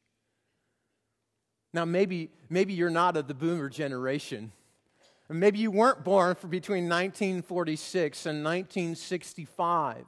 Now, 1.73 1.83
maybe, 1.85 2.29
maybe 2.47 2.73
you're 2.73 2.91
not 2.91 3.17
of 3.17 3.27
the 3.27 3.33
boomer 3.33 3.69
generation. 3.69 4.51
Maybe 5.29 5.57
you 5.57 5.71
weren't 5.71 6.03
born 6.03 6.35
for 6.35 6.45
between 6.45 6.83
1946 6.83 8.27
and 8.27 8.43
1965. 8.43 10.05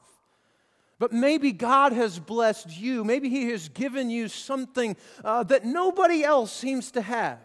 But 1.00 1.12
maybe 1.12 1.54
God 1.54 1.94
has 1.94 2.20
blessed 2.20 2.78
you. 2.80 3.04
Maybe 3.04 3.30
He 3.30 3.50
has 3.50 3.70
given 3.70 4.12
you 4.12 4.28
something 4.28 4.96
uh, 5.26 5.42
that 5.46 5.66
nobody 5.66 6.24
else 6.24 6.54
seems 6.54 6.92
to 6.92 7.02
have. 7.02 7.40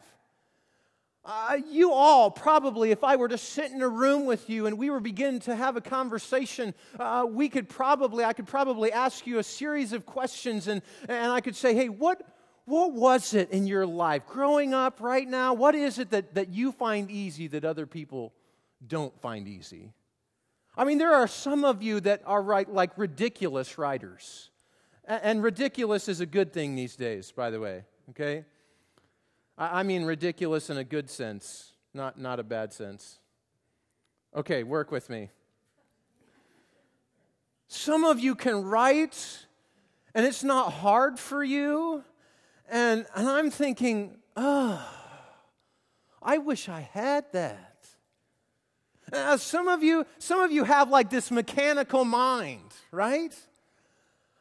Uh, 1.28 1.58
you 1.68 1.90
all 1.90 2.30
probably, 2.30 2.92
if 2.92 3.02
I 3.02 3.16
were 3.16 3.26
to 3.26 3.36
sit 3.36 3.72
in 3.72 3.82
a 3.82 3.88
room 3.88 4.26
with 4.26 4.48
you 4.48 4.66
and 4.66 4.78
we 4.78 4.90
were 4.90 5.00
beginning 5.00 5.40
to 5.40 5.56
have 5.56 5.76
a 5.76 5.80
conversation, 5.80 6.72
uh, 7.00 7.26
we 7.28 7.48
could 7.48 7.68
probably, 7.68 8.24
I 8.24 8.32
could 8.32 8.46
probably 8.46 8.92
ask 8.92 9.26
you 9.26 9.40
a 9.40 9.42
series 9.42 9.92
of 9.92 10.06
questions 10.06 10.68
and, 10.68 10.82
and 11.08 11.32
I 11.32 11.40
could 11.40 11.56
say, 11.56 11.74
hey, 11.74 11.88
what, 11.88 12.22
what 12.64 12.92
was 12.92 13.34
it 13.34 13.50
in 13.50 13.66
your 13.66 13.86
life 13.86 14.24
growing 14.28 14.72
up 14.72 15.00
right 15.00 15.26
now? 15.26 15.52
What 15.52 15.74
is 15.74 15.98
it 15.98 16.10
that, 16.10 16.36
that 16.36 16.50
you 16.50 16.70
find 16.70 17.10
easy 17.10 17.48
that 17.48 17.64
other 17.64 17.86
people 17.86 18.32
don't 18.86 19.20
find 19.20 19.48
easy? 19.48 19.94
I 20.76 20.84
mean, 20.84 20.98
there 20.98 21.12
are 21.12 21.26
some 21.26 21.64
of 21.64 21.82
you 21.82 21.98
that 22.02 22.22
are 22.24 22.40
right, 22.40 22.72
like 22.72 22.96
ridiculous 22.96 23.78
writers. 23.78 24.50
And 25.04 25.42
ridiculous 25.42 26.08
is 26.08 26.20
a 26.20 26.26
good 26.26 26.52
thing 26.52 26.76
these 26.76 26.94
days, 26.94 27.32
by 27.32 27.50
the 27.50 27.58
way, 27.58 27.82
okay? 28.10 28.44
I 29.58 29.82
mean 29.82 30.04
ridiculous 30.04 30.68
in 30.68 30.76
a 30.76 30.84
good 30.84 31.08
sense, 31.08 31.72
not, 31.94 32.18
not 32.18 32.38
a 32.38 32.42
bad 32.42 32.72
sense. 32.72 33.18
Okay, 34.34 34.62
work 34.62 34.90
with 34.90 35.08
me. 35.08 35.30
Some 37.68 38.04
of 38.04 38.20
you 38.20 38.34
can 38.34 38.64
write, 38.64 39.46
and 40.14 40.26
it's 40.26 40.44
not 40.44 40.72
hard 40.72 41.18
for 41.18 41.42
you. 41.42 42.04
And, 42.68 43.06
and 43.14 43.28
I'm 43.28 43.50
thinking, 43.50 44.18
oh, 44.36 44.86
I 46.22 46.38
wish 46.38 46.68
I 46.68 46.80
had 46.80 47.24
that. 47.32 47.72
Uh, 49.12 49.36
some 49.36 49.68
of 49.68 49.82
you, 49.82 50.04
some 50.18 50.40
of 50.40 50.50
you 50.50 50.64
have 50.64 50.90
like 50.90 51.10
this 51.10 51.30
mechanical 51.30 52.04
mind, 52.04 52.74
right? 52.90 53.34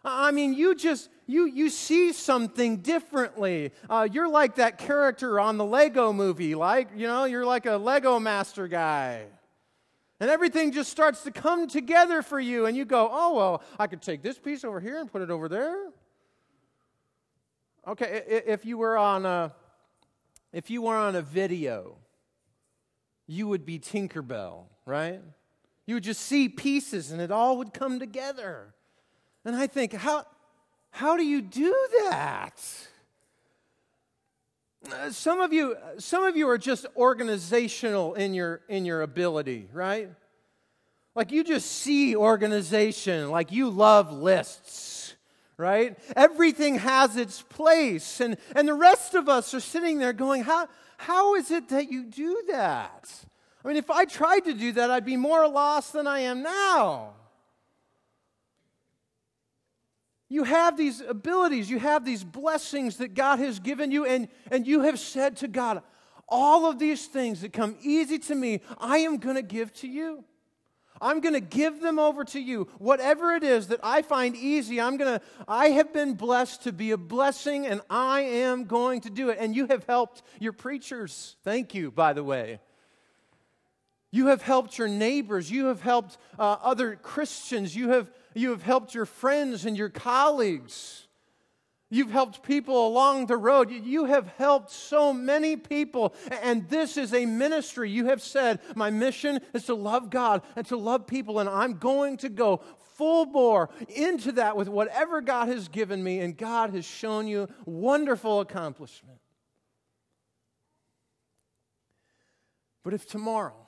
I 0.03 0.31
mean, 0.31 0.53
you 0.53 0.75
just 0.75 1.09
you 1.27 1.45
you 1.45 1.69
see 1.69 2.13
something 2.13 2.77
differently. 2.77 3.71
Uh, 3.89 4.07
you're 4.11 4.29
like 4.29 4.55
that 4.55 4.77
character 4.77 5.39
on 5.39 5.57
the 5.57 5.65
Lego 5.65 6.13
movie, 6.13 6.55
like 6.55 6.89
you 6.95 7.07
know, 7.07 7.25
you're 7.25 7.45
like 7.45 7.65
a 7.65 7.77
Lego 7.77 8.19
master 8.19 8.67
guy, 8.67 9.25
and 10.19 10.29
everything 10.29 10.71
just 10.71 10.91
starts 10.91 11.23
to 11.23 11.31
come 11.31 11.67
together 11.67 12.21
for 12.21 12.39
you, 12.39 12.65
and 12.65 12.77
you 12.77 12.85
go, 12.85 13.09
oh 13.11 13.35
well, 13.35 13.63
I 13.79 13.87
could 13.87 14.01
take 14.01 14.21
this 14.21 14.37
piece 14.37 14.63
over 14.63 14.79
here 14.79 14.99
and 14.99 15.11
put 15.11 15.21
it 15.21 15.31
over 15.31 15.49
there. 15.49 15.89
Okay, 17.87 18.43
if 18.47 18.65
you 18.65 18.77
were 18.77 18.97
on 18.97 19.25
a 19.25 19.53
if 20.53 20.69
you 20.69 20.83
were 20.83 20.95
on 20.95 21.15
a 21.15 21.21
video, 21.21 21.97
you 23.27 23.47
would 23.47 23.65
be 23.65 23.79
Tinkerbell, 23.79 24.65
right? 24.85 25.21
You 25.85 25.95
would 25.95 26.03
just 26.03 26.21
see 26.21 26.49
pieces 26.49 27.11
and 27.11 27.21
it 27.21 27.31
all 27.31 27.57
would 27.57 27.73
come 27.73 27.99
together. 27.99 28.73
And 29.43 29.55
I 29.55 29.67
think, 29.67 29.93
how, 29.93 30.25
how 30.95 31.17
do 31.17 31.25
you 31.25 31.41
do 31.41 31.75
that? 32.05 32.53
Uh, 34.89 35.11
some 35.11 35.41
of 35.41 35.51
you, 35.51 35.75
some 35.97 36.23
of 36.23 36.37
you 36.37 36.47
are 36.47 36.57
just 36.57 36.85
organizational 36.95 38.13
in 38.13 38.33
your, 38.33 38.61
in 38.69 38.85
your 38.85 39.01
ability, 39.01 39.67
right? 39.73 40.09
Like 41.13 41.33
you 41.33 41.43
just 41.43 41.69
see 41.69 42.15
organization, 42.15 43.29
like 43.29 43.51
you 43.51 43.69
love 43.69 44.13
lists, 44.13 45.15
right? 45.57 45.97
Everything 46.15 46.75
has 46.75 47.17
its 47.17 47.41
place. 47.41 48.21
And, 48.21 48.37
and 48.55 48.65
the 48.65 48.73
rest 48.73 49.15
of 49.15 49.27
us 49.27 49.53
are 49.53 49.59
sitting 49.59 49.99
there 49.99 50.13
going, 50.13 50.43
how, 50.43 50.69
how 50.95 51.35
is 51.35 51.51
it 51.51 51.67
that 51.69 51.91
you 51.91 52.05
do 52.05 52.41
that? 52.47 53.13
I 53.65 53.67
mean, 53.67 53.75
if 53.75 53.91
I 53.91 54.05
tried 54.05 54.45
to 54.45 54.53
do 54.53 54.71
that, 54.71 54.89
I'd 54.91 55.03
be 55.03 55.17
more 55.17 55.45
lost 55.45 55.91
than 55.91 56.07
I 56.07 56.19
am 56.19 56.41
now. 56.41 57.15
You 60.27 60.43
have 60.43 60.75
these 60.75 61.01
abilities, 61.01 61.69
you 61.69 61.79
have 61.79 62.03
these 62.03 62.23
blessings 62.23 62.97
that 62.97 63.13
God 63.13 63.39
has 63.39 63.59
given 63.59 63.91
you, 63.91 64.05
and, 64.05 64.27
and 64.49 64.65
you 64.65 64.81
have 64.81 64.99
said 64.99 65.37
to 65.37 65.47
God, 65.47 65.83
All 66.27 66.65
of 66.65 66.79
these 66.79 67.05
things 67.05 67.41
that 67.41 67.53
come 67.53 67.77
easy 67.81 68.17
to 68.19 68.35
me, 68.35 68.61
I 68.79 68.99
am 68.99 69.17
going 69.17 69.35
to 69.35 69.43
give 69.43 69.71
to 69.75 69.87
you. 69.87 70.23
I'm 71.01 71.19
going 71.19 71.33
to 71.33 71.41
give 71.41 71.81
them 71.81 71.99
over 71.99 72.23
to 72.25 72.39
you. 72.39 72.67
Whatever 72.77 73.33
it 73.33 73.43
is 73.43 73.67
that 73.67 73.79
I 73.83 74.01
find 74.01 74.35
easy, 74.35 74.79
I'm 74.79 74.97
going 74.97 75.19
to 75.19 75.25
I 75.47 75.69
have 75.69 75.93
been 75.93 76.13
blessed 76.13 76.63
to 76.63 76.71
be 76.71 76.91
a 76.91 76.97
blessing 76.97 77.67
and 77.67 77.81
I 77.89 78.21
am 78.21 78.63
going 78.63 79.01
to 79.01 79.09
do 79.09 79.29
it. 79.29 79.37
And 79.39 79.55
you 79.55 79.67
have 79.67 79.83
helped 79.85 80.23
your 80.39 80.53
preachers. 80.53 81.35
Thank 81.43 81.73
you, 81.73 81.91
by 81.91 82.13
the 82.13 82.23
way. 82.23 82.59
You 84.11 84.27
have 84.27 84.41
helped 84.41 84.77
your 84.77 84.87
neighbors. 84.87 85.51
You 85.51 85.65
have 85.65 85.81
helped 85.81 86.17
uh, 86.39 86.55
other 86.63 86.95
Christians. 86.95 87.75
You 87.75 87.89
have 87.89 88.09
you 88.35 88.51
have 88.51 88.63
helped 88.63 88.93
your 88.93 89.05
friends 89.05 89.65
and 89.65 89.77
your 89.77 89.89
colleagues. 89.89 91.07
You've 91.89 92.11
helped 92.11 92.43
people 92.43 92.87
along 92.87 93.27
the 93.27 93.37
road. 93.37 93.71
You 93.71 94.05
have 94.05 94.27
helped 94.37 94.71
so 94.71 95.13
many 95.13 95.55
people. 95.55 96.13
And 96.41 96.67
this 96.67 96.97
is 96.97 97.13
a 97.13 97.25
ministry. 97.25 97.89
You 97.89 98.07
have 98.07 98.21
said, 98.21 98.59
My 98.75 98.89
mission 98.89 99.39
is 99.53 99.65
to 99.65 99.75
love 99.75 100.09
God 100.09 100.41
and 100.55 100.65
to 100.67 100.77
love 100.77 101.07
people. 101.07 101.39
And 101.39 101.47
I'm 101.47 101.77
going 101.77 102.17
to 102.17 102.29
go 102.29 102.61
full 102.95 103.25
bore 103.25 103.69
into 103.87 104.33
that 104.33 104.57
with 104.57 104.67
whatever 104.67 105.21
God 105.21 105.47
has 105.47 105.67
given 105.67 106.03
me. 106.03 106.19
And 106.19 106.35
God 106.35 106.71
has 106.71 106.85
shown 106.85 107.27
you 107.27 107.47
wonderful 107.65 108.41
accomplishment. 108.41 109.19
But 112.83 112.93
if 112.93 113.07
tomorrow, 113.07 113.64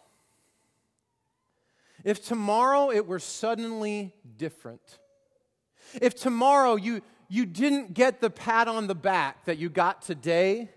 if 2.04 2.24
tomorrow 2.24 2.92
it 2.92 3.06
were 3.08 3.20
suddenly 3.20 4.14
different, 4.38 5.00
if 6.02 6.16
tomorrow 6.16 6.76
you, 6.76 7.02
you 7.30 7.46
didn't 7.46 7.94
get 7.94 8.22
the 8.22 8.30
pat 8.30 8.68
on 8.68 8.88
the 8.88 8.96
back 8.96 9.46
that 9.46 9.58
you 9.58 9.70
got 9.70 10.02
today, 10.02 10.70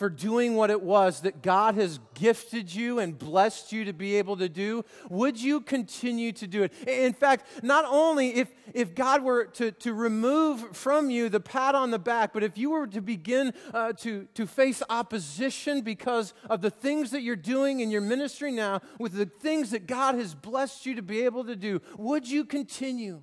for 0.00 0.08
doing 0.08 0.56
what 0.56 0.70
it 0.70 0.80
was 0.80 1.20
that 1.20 1.42
God 1.42 1.74
has 1.74 2.00
gifted 2.14 2.74
you 2.74 3.00
and 3.00 3.18
blessed 3.18 3.70
you 3.70 3.84
to 3.84 3.92
be 3.92 4.16
able 4.16 4.38
to 4.38 4.48
do, 4.48 4.82
would 5.10 5.38
you 5.38 5.60
continue 5.60 6.32
to 6.32 6.46
do 6.46 6.62
it? 6.62 6.72
In 6.88 7.12
fact, 7.12 7.44
not 7.62 7.84
only 7.86 8.34
if, 8.34 8.48
if 8.72 8.94
God 8.94 9.22
were 9.22 9.44
to, 9.44 9.72
to 9.72 9.92
remove 9.92 10.74
from 10.74 11.10
you 11.10 11.28
the 11.28 11.38
pat 11.38 11.74
on 11.74 11.90
the 11.90 11.98
back, 11.98 12.32
but 12.32 12.42
if 12.42 12.56
you 12.56 12.70
were 12.70 12.86
to 12.86 13.02
begin 13.02 13.52
uh, 13.74 13.92
to, 13.98 14.26
to 14.32 14.46
face 14.46 14.82
opposition 14.88 15.82
because 15.82 16.32
of 16.48 16.62
the 16.62 16.70
things 16.70 17.10
that 17.10 17.20
you're 17.20 17.36
doing 17.36 17.80
in 17.80 17.90
your 17.90 18.00
ministry 18.00 18.52
now, 18.52 18.80
with 18.98 19.12
the 19.12 19.26
things 19.26 19.70
that 19.72 19.86
God 19.86 20.14
has 20.14 20.34
blessed 20.34 20.86
you 20.86 20.94
to 20.94 21.02
be 21.02 21.26
able 21.26 21.44
to 21.44 21.54
do, 21.54 21.82
would 21.98 22.26
you 22.26 22.46
continue? 22.46 23.20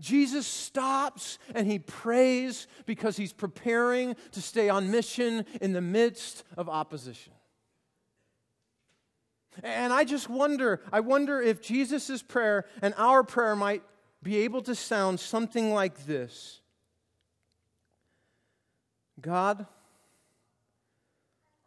Jesus 0.00 0.46
stops 0.46 1.38
and 1.54 1.66
he 1.66 1.78
prays 1.78 2.66
because 2.86 3.16
he's 3.16 3.32
preparing 3.32 4.16
to 4.32 4.42
stay 4.42 4.68
on 4.68 4.90
mission 4.90 5.44
in 5.60 5.72
the 5.72 5.80
midst 5.80 6.42
of 6.56 6.68
opposition. 6.68 7.32
And 9.62 9.92
I 9.92 10.04
just 10.04 10.28
wonder, 10.28 10.80
I 10.92 11.00
wonder 11.00 11.40
if 11.40 11.60
Jesus' 11.60 12.22
prayer 12.22 12.64
and 12.80 12.94
our 12.96 13.22
prayer 13.22 13.54
might 13.54 13.82
be 14.22 14.38
able 14.38 14.62
to 14.62 14.74
sound 14.74 15.20
something 15.20 15.72
like 15.72 16.06
this 16.06 16.60
God, 19.20 19.66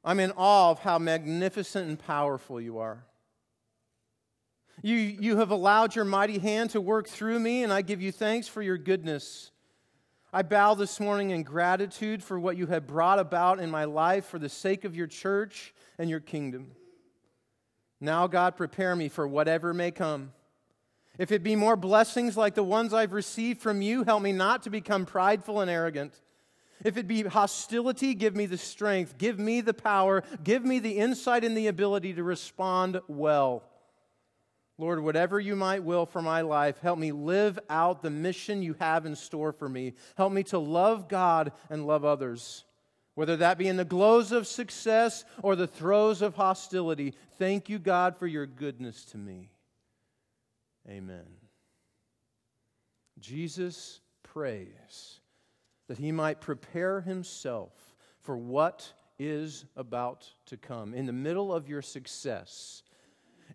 I'm 0.04 0.19
in 0.19 0.32
awe 0.36 0.72
of 0.72 0.80
how 0.80 0.98
magnificent 0.98 1.88
and 1.88 2.00
powerful 2.00 2.60
you 2.60 2.80
are. 2.80 3.06
You, 4.81 4.95
you 4.95 5.38
have 5.38 5.51
allowed 5.51 5.95
your 5.95 6.05
mighty 6.05 6.39
hand 6.39 6.71
to 6.71 6.81
work 6.81 7.07
through 7.07 7.39
me, 7.39 7.63
and 7.63 7.71
I 7.71 7.81
give 7.81 8.01
you 8.01 8.12
thanks 8.12 8.47
for 8.47 8.62
your 8.62 8.77
goodness. 8.77 9.51
I 10.31 10.41
bow 10.41 10.73
this 10.73 10.99
morning 10.99 11.29
in 11.29 11.43
gratitude 11.43 12.23
for 12.23 12.39
what 12.39 12.57
you 12.57 12.65
have 12.65 12.88
brought 12.88 13.19
about 13.19 13.59
in 13.59 13.69
my 13.69 13.86
life 13.86 14.25
for 14.25 14.39
the 14.39 14.49
sake 14.49 14.83
of 14.83 14.95
your 14.95 15.07
church 15.07 15.73
and 15.99 16.09
your 16.09 16.19
kingdom. 16.19 16.71
Now, 18.01 18.27
God, 18.27 18.57
prepare 18.57 18.95
me 18.95 19.09
for 19.09 19.27
whatever 19.27 19.73
may 19.73 19.91
come. 19.91 20.33
If 21.19 21.31
it 21.31 21.43
be 21.43 21.55
more 21.55 21.75
blessings 21.75 22.36
like 22.36 22.55
the 22.55 22.63
ones 22.63 22.93
I've 22.93 23.13
received 23.13 23.62
from 23.62 23.81
you, 23.81 24.03
help 24.03 24.23
me 24.23 24.31
not 24.31 24.63
to 24.63 24.71
become 24.71 25.05
prideful 25.05 25.62
and 25.62 25.69
arrogant. 25.69 26.19
If 26.83 26.97
it 26.97 27.07
be 27.07 27.23
hostility, 27.23 28.13
give 28.13 28.36
me 28.36 28.47
the 28.47 28.57
strength, 28.57 29.17
give 29.17 29.39
me 29.39 29.62
the 29.62 29.73
power, 29.73 30.23
give 30.43 30.65
me 30.65 30.79
the 30.79 30.97
insight 30.97 31.43
and 31.43 31.55
the 31.55 31.67
ability 31.67 32.13
to 32.13 32.23
respond 32.23 32.99
well. 33.07 33.63
Lord, 34.77 35.03
whatever 35.03 35.39
you 35.39 35.55
might 35.55 35.83
will 35.83 36.05
for 36.05 36.21
my 36.21 36.41
life, 36.41 36.79
help 36.79 36.97
me 36.97 37.12
live 37.12 37.59
out 37.69 38.01
the 38.01 38.09
mission 38.09 38.63
you 38.63 38.75
have 38.79 39.05
in 39.05 39.15
store 39.15 39.51
for 39.51 39.69
me. 39.69 39.93
Help 40.17 40.33
me 40.33 40.43
to 40.43 40.57
love 40.57 41.07
God 41.07 41.51
and 41.69 41.86
love 41.86 42.03
others. 42.03 42.65
Whether 43.15 43.38
that 43.38 43.59
be 43.59 43.67
in 43.67 43.77
the 43.77 43.86
glows 43.86 44.31
of 44.31 44.47
success 44.47 45.23
or 45.43 45.55
the 45.55 45.67
throes 45.67 46.23
of 46.23 46.36
hostility, 46.36 47.13
thank 47.38 47.69
you, 47.69 47.77
God, 47.77 48.17
for 48.17 48.25
your 48.25 48.47
goodness 48.47 49.05
to 49.05 49.17
me. 49.17 49.51
Amen. 50.89 51.25
Jesus 53.19 54.01
prays 54.23 55.19
that 55.88 55.99
he 55.99 56.12
might 56.12 56.41
prepare 56.41 57.01
himself 57.01 57.71
for 58.21 58.36
what 58.36 58.91
is 59.19 59.65
about 59.75 60.27
to 60.47 60.57
come. 60.57 60.95
In 60.95 61.05
the 61.05 61.13
middle 61.13 61.53
of 61.53 61.69
your 61.69 61.83
success, 61.83 62.81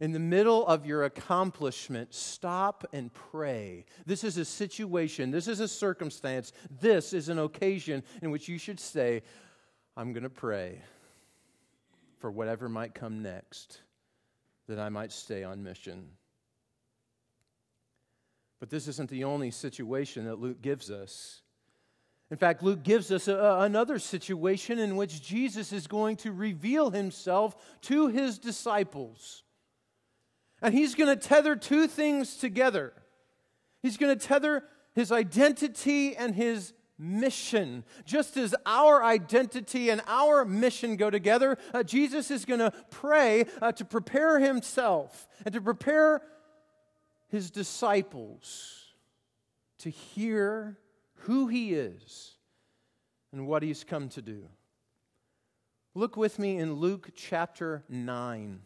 in 0.01 0.13
the 0.13 0.19
middle 0.19 0.67
of 0.67 0.87
your 0.87 1.05
accomplishment, 1.05 2.15
stop 2.15 2.87
and 2.93 3.13
pray. 3.13 3.85
This 4.07 4.25
is 4.25 4.37
a 4.37 4.45
situation, 4.45 5.31
this 5.31 5.49
is 5.49 5.61
a 5.61 5.69
circumstance, 5.69 6.53
this 6.81 7.13
is 7.13 7.29
an 7.29 7.39
occasion 7.39 8.03
in 8.23 8.31
which 8.31 8.49
you 8.49 8.59
should 8.59 8.81
say, 8.81 9.23
I'm 9.97 10.13
going 10.13 10.23
to 10.23 10.31
pray 10.31 10.83
for 12.19 12.31
whatever 12.31 12.69
might 12.69 12.95
come 12.95 13.23
next, 13.23 13.81
that 14.69 14.79
I 14.79 14.89
might 14.89 15.13
stay 15.13 15.45
on 15.45 15.63
mission. 15.63 16.09
But 18.61 18.71
this 18.71 18.89
isn't 18.89 19.11
the 19.11 19.25
only 19.25 19.51
situation 19.51 20.25
that 20.27 20.41
Luke 20.41 20.61
gives 20.61 20.91
us. 20.91 21.43
In 22.31 22.37
fact, 22.37 22.63
Luke 22.63 22.83
gives 22.83 23.11
us 23.11 23.29
a, 23.29 23.59
another 23.61 23.99
situation 23.99 24.79
in 24.79 24.97
which 24.97 25.23
Jesus 25.23 25.73
is 25.73 25.87
going 25.87 26.17
to 26.19 26.33
reveal 26.33 26.91
himself 26.91 27.57
to 27.83 28.09
his 28.09 28.39
disciples. 28.39 29.45
And 30.61 30.75
he's 30.75 30.95
going 30.95 31.17
to 31.17 31.29
tether 31.29 31.57
two 31.57 31.87
things 31.87 32.37
together. 32.37 32.93
He's 33.83 33.97
going 33.97 34.17
to 34.17 34.27
tether 34.27 34.65
his 34.95 35.13
identity 35.13 36.17
and 36.17 36.35
his 36.35 36.73
mission. 36.99 37.85
Just 38.05 38.37
as 38.37 38.55
our 38.67 39.05
identity 39.05 39.91
and 39.91 40.03
our 40.07 40.45
mission 40.45 40.97
go 40.97 41.11
together, 41.11 41.57
uh, 41.73 41.83
Jesus 41.85 42.31
is 42.31 42.45
going 42.45 42.61
to 42.61 42.73
pray 42.91 43.45
uh, 43.63 43.73
to 43.73 43.85
prepare 43.85 44.41
himself 44.41 45.29
and 45.45 45.55
to 45.55 45.61
prepare 45.61 46.21
his 47.29 47.51
disciples 47.51 48.87
to 49.79 49.91
hear 49.91 50.77
who 51.15 51.47
he 51.47 51.75
is 51.75 52.35
and 53.33 53.47
what 53.47 53.63
he's 53.63 53.85
come 53.85 54.09
to 54.11 54.23
do. 54.23 54.49
Look 55.95 56.17
with 56.17 56.39
me 56.39 56.59
in 56.59 56.75
Luke 56.75 57.11
chapter 57.15 57.85
9. 57.89 58.61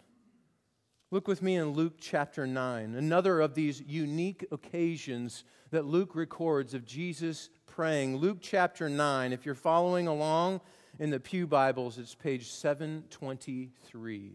Look 1.12 1.29
with 1.29 1.42
me 1.42 1.57
in 1.57 1.72
Luke 1.75 1.96
chapter 2.01 2.46
9, 2.46 2.94
another 2.94 3.40
of 3.40 3.55
these 3.55 3.83
unique 3.83 4.46
occasions 4.51 5.44
that 5.70 5.85
Luke 5.85 6.16
records 6.16 6.72
of 6.72 6.87
Jesus 6.87 7.51
praying. 7.66 8.16
Luke 8.16 8.38
chapter 8.40 8.88
9, 8.88 9.35
if 9.35 9.44
you're 9.44 9.55
following 9.55 10.07
along 10.07 10.62
in 10.98 11.11
the 11.11 11.20
Pew 11.20 11.46
Bibles, 11.46 11.98
it's 11.98 12.14
page 12.14 12.51
723. 12.51 14.33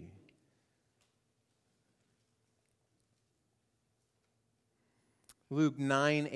Luke 5.50 5.80
9 5.80 6.30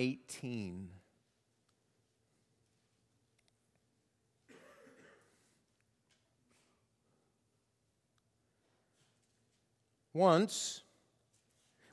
Once, 10.14 10.82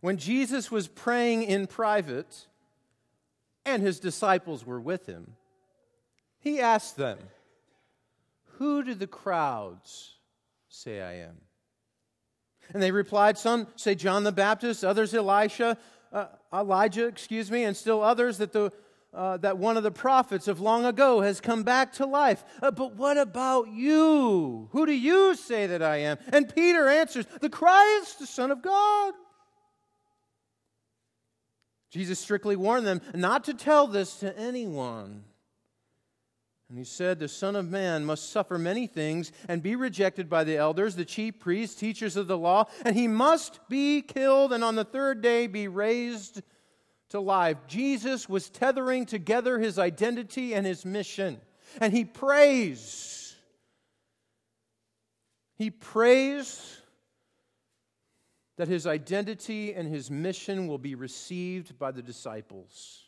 when 0.00 0.16
Jesus 0.16 0.70
was 0.70 0.88
praying 0.88 1.42
in 1.42 1.66
private 1.66 2.46
and 3.64 3.82
his 3.82 4.00
disciples 4.00 4.66
were 4.66 4.80
with 4.80 5.06
him, 5.06 5.34
he 6.38 6.60
asked 6.60 6.96
them, 6.96 7.18
Who 8.56 8.82
do 8.82 8.94
the 8.94 9.06
crowds 9.06 10.16
say 10.68 11.00
I 11.00 11.14
am? 11.14 11.36
And 12.72 12.82
they 12.82 12.90
replied, 12.90 13.38
Some 13.38 13.66
say 13.76 13.94
John 13.94 14.24
the 14.24 14.32
Baptist, 14.32 14.84
others 14.84 15.14
Elisha, 15.14 15.78
uh, 16.12 16.26
Elijah, 16.52 17.06
excuse 17.06 17.50
me, 17.50 17.64
and 17.64 17.76
still 17.76 18.02
others 18.02 18.38
that 18.38 18.52
the 18.52 18.72
uh, 19.14 19.38
that 19.38 19.58
one 19.58 19.76
of 19.76 19.82
the 19.82 19.90
prophets 19.90 20.48
of 20.48 20.60
long 20.60 20.84
ago 20.84 21.20
has 21.20 21.40
come 21.40 21.62
back 21.62 21.92
to 21.94 22.06
life. 22.06 22.44
Uh, 22.62 22.70
but 22.70 22.94
what 22.94 23.16
about 23.16 23.68
you? 23.68 24.68
Who 24.72 24.86
do 24.86 24.92
you 24.92 25.34
say 25.34 25.66
that 25.66 25.82
I 25.82 25.98
am? 25.98 26.18
And 26.32 26.54
Peter 26.54 26.88
answers, 26.88 27.26
The 27.40 27.48
Christ, 27.48 28.18
the 28.18 28.26
Son 28.26 28.50
of 28.50 28.62
God. 28.62 29.14
Jesus 31.90 32.18
strictly 32.18 32.54
warned 32.54 32.86
them 32.86 33.00
not 33.14 33.44
to 33.44 33.54
tell 33.54 33.86
this 33.86 34.16
to 34.16 34.38
anyone. 34.38 35.24
And 36.68 36.76
he 36.76 36.84
said, 36.84 37.18
The 37.18 37.28
Son 37.28 37.56
of 37.56 37.66
Man 37.66 38.04
must 38.04 38.30
suffer 38.30 38.58
many 38.58 38.86
things 38.86 39.32
and 39.48 39.62
be 39.62 39.74
rejected 39.74 40.28
by 40.28 40.44
the 40.44 40.58
elders, 40.58 40.96
the 40.96 41.06
chief 41.06 41.38
priests, 41.38 41.80
teachers 41.80 42.14
of 42.16 42.26
the 42.26 42.36
law, 42.36 42.66
and 42.84 42.94
he 42.94 43.08
must 43.08 43.58
be 43.70 44.02
killed 44.02 44.52
and 44.52 44.62
on 44.62 44.74
the 44.74 44.84
third 44.84 45.22
day 45.22 45.46
be 45.46 45.66
raised 45.66 46.42
to 47.10 47.20
life. 47.20 47.56
Jesus 47.66 48.28
was 48.28 48.50
tethering 48.50 49.06
together 49.06 49.58
his 49.58 49.78
identity 49.78 50.54
and 50.54 50.66
his 50.66 50.84
mission. 50.84 51.40
And 51.80 51.92
he 51.92 52.04
prays. 52.04 53.36
He 55.56 55.70
prays 55.70 56.80
that 58.56 58.68
his 58.68 58.86
identity 58.86 59.74
and 59.74 59.88
his 59.88 60.10
mission 60.10 60.66
will 60.66 60.78
be 60.78 60.94
received 60.94 61.78
by 61.78 61.92
the 61.92 62.02
disciples. 62.02 63.04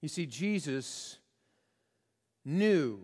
You 0.00 0.08
see, 0.08 0.26
Jesus 0.26 1.18
knew 2.44 3.00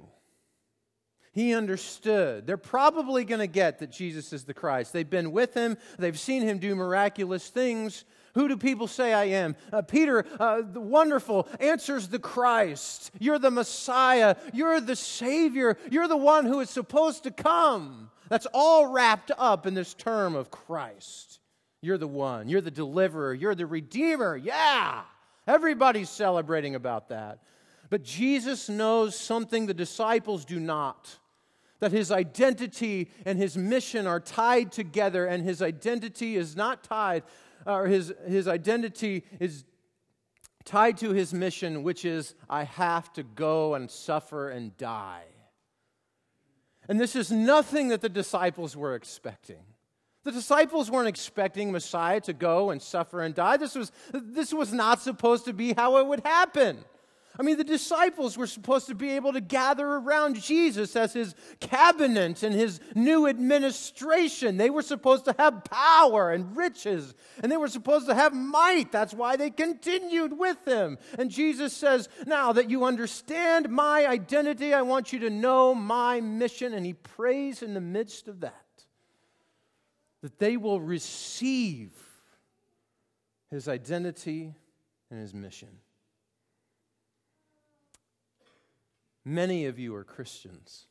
he 1.36 1.52
understood. 1.54 2.46
They're 2.46 2.56
probably 2.56 3.22
going 3.26 3.40
to 3.40 3.46
get 3.46 3.80
that 3.80 3.90
Jesus 3.90 4.32
is 4.32 4.44
the 4.44 4.54
Christ. 4.54 4.94
They've 4.94 5.08
been 5.08 5.32
with 5.32 5.52
him, 5.52 5.76
they've 5.98 6.18
seen 6.18 6.40
him 6.40 6.58
do 6.58 6.74
miraculous 6.74 7.50
things. 7.50 8.06
Who 8.36 8.48
do 8.48 8.56
people 8.56 8.86
say 8.86 9.12
I 9.12 9.24
am? 9.24 9.54
Uh, 9.70 9.82
Peter, 9.82 10.24
uh, 10.40 10.62
the 10.62 10.80
wonderful, 10.80 11.46
answers 11.60 12.08
the 12.08 12.18
Christ. 12.18 13.10
You're 13.18 13.38
the 13.38 13.50
Messiah. 13.50 14.36
You're 14.54 14.80
the 14.80 14.96
Savior. 14.96 15.76
You're 15.90 16.08
the 16.08 16.16
one 16.16 16.46
who 16.46 16.60
is 16.60 16.70
supposed 16.70 17.24
to 17.24 17.30
come. 17.30 18.10
That's 18.30 18.46
all 18.54 18.86
wrapped 18.86 19.30
up 19.36 19.66
in 19.66 19.74
this 19.74 19.92
term 19.92 20.36
of 20.36 20.50
Christ. 20.50 21.40
You're 21.82 21.98
the 21.98 22.08
one. 22.08 22.48
You're 22.48 22.62
the 22.62 22.70
deliverer. 22.70 23.34
You're 23.34 23.54
the 23.54 23.66
Redeemer. 23.66 24.38
Yeah. 24.38 25.02
Everybody's 25.46 26.08
celebrating 26.08 26.74
about 26.74 27.10
that. 27.10 27.40
But 27.90 28.02
Jesus 28.02 28.70
knows 28.70 29.18
something 29.18 29.66
the 29.66 29.74
disciples 29.74 30.46
do 30.46 30.58
not 30.58 31.18
that 31.80 31.92
his 31.92 32.10
identity 32.10 33.10
and 33.24 33.38
his 33.38 33.56
mission 33.56 34.06
are 34.06 34.20
tied 34.20 34.72
together, 34.72 35.26
and 35.26 35.44
his 35.44 35.60
identity 35.62 36.36
is 36.36 36.56
not 36.56 36.82
tied, 36.82 37.22
uh, 37.66 37.74
or 37.74 37.86
his, 37.86 38.12
his 38.26 38.48
identity 38.48 39.24
is 39.40 39.64
tied 40.64 40.96
to 40.98 41.12
his 41.12 41.32
mission, 41.32 41.82
which 41.82 42.04
is, 42.04 42.34
I 42.48 42.64
have 42.64 43.12
to 43.14 43.22
go 43.22 43.74
and 43.74 43.90
suffer 43.90 44.48
and 44.48 44.76
die. 44.76 45.24
And 46.88 47.00
this 47.00 47.16
is 47.16 47.30
nothing 47.30 47.88
that 47.88 48.00
the 48.00 48.08
disciples 48.08 48.76
were 48.76 48.94
expecting. 48.94 49.64
The 50.24 50.32
disciples 50.32 50.90
weren't 50.90 51.08
expecting 51.08 51.70
Messiah 51.70 52.20
to 52.22 52.32
go 52.32 52.70
and 52.70 52.82
suffer 52.82 53.22
and 53.22 53.34
die. 53.34 53.56
This 53.58 53.76
was, 53.76 53.92
this 54.12 54.52
was 54.52 54.72
not 54.72 55.00
supposed 55.00 55.44
to 55.44 55.52
be 55.52 55.72
how 55.72 55.98
it 55.98 56.06
would 56.06 56.24
happen. 56.24 56.84
I 57.38 57.42
mean, 57.42 57.58
the 57.58 57.64
disciples 57.64 58.38
were 58.38 58.46
supposed 58.46 58.86
to 58.86 58.94
be 58.94 59.10
able 59.10 59.34
to 59.34 59.42
gather 59.42 59.86
around 59.86 60.40
Jesus 60.40 60.96
as 60.96 61.12
his 61.12 61.34
cabinet 61.60 62.42
and 62.42 62.54
his 62.54 62.80
new 62.94 63.26
administration. 63.26 64.56
They 64.56 64.70
were 64.70 64.82
supposed 64.82 65.26
to 65.26 65.34
have 65.38 65.64
power 65.64 66.32
and 66.32 66.56
riches, 66.56 67.14
and 67.42 67.52
they 67.52 67.58
were 67.58 67.68
supposed 67.68 68.06
to 68.06 68.14
have 68.14 68.32
might. 68.34 68.90
That's 68.90 69.12
why 69.12 69.36
they 69.36 69.50
continued 69.50 70.38
with 70.38 70.66
him. 70.66 70.96
And 71.18 71.30
Jesus 71.30 71.74
says, 71.74 72.08
Now 72.26 72.52
that 72.54 72.70
you 72.70 72.84
understand 72.84 73.68
my 73.68 74.06
identity, 74.06 74.72
I 74.72 74.82
want 74.82 75.12
you 75.12 75.18
to 75.20 75.30
know 75.30 75.74
my 75.74 76.20
mission. 76.22 76.72
And 76.72 76.86
he 76.86 76.94
prays 76.94 77.62
in 77.62 77.74
the 77.74 77.80
midst 77.82 78.28
of 78.28 78.40
that. 78.40 78.54
that 80.22 80.38
they 80.38 80.56
will 80.56 80.80
receive 80.80 81.92
his 83.50 83.68
identity 83.68 84.54
and 85.10 85.20
his 85.20 85.34
mission. 85.34 85.68
Many 89.28 89.66
of 89.66 89.76
you 89.76 89.92
are 89.96 90.04
Christians, 90.04 90.86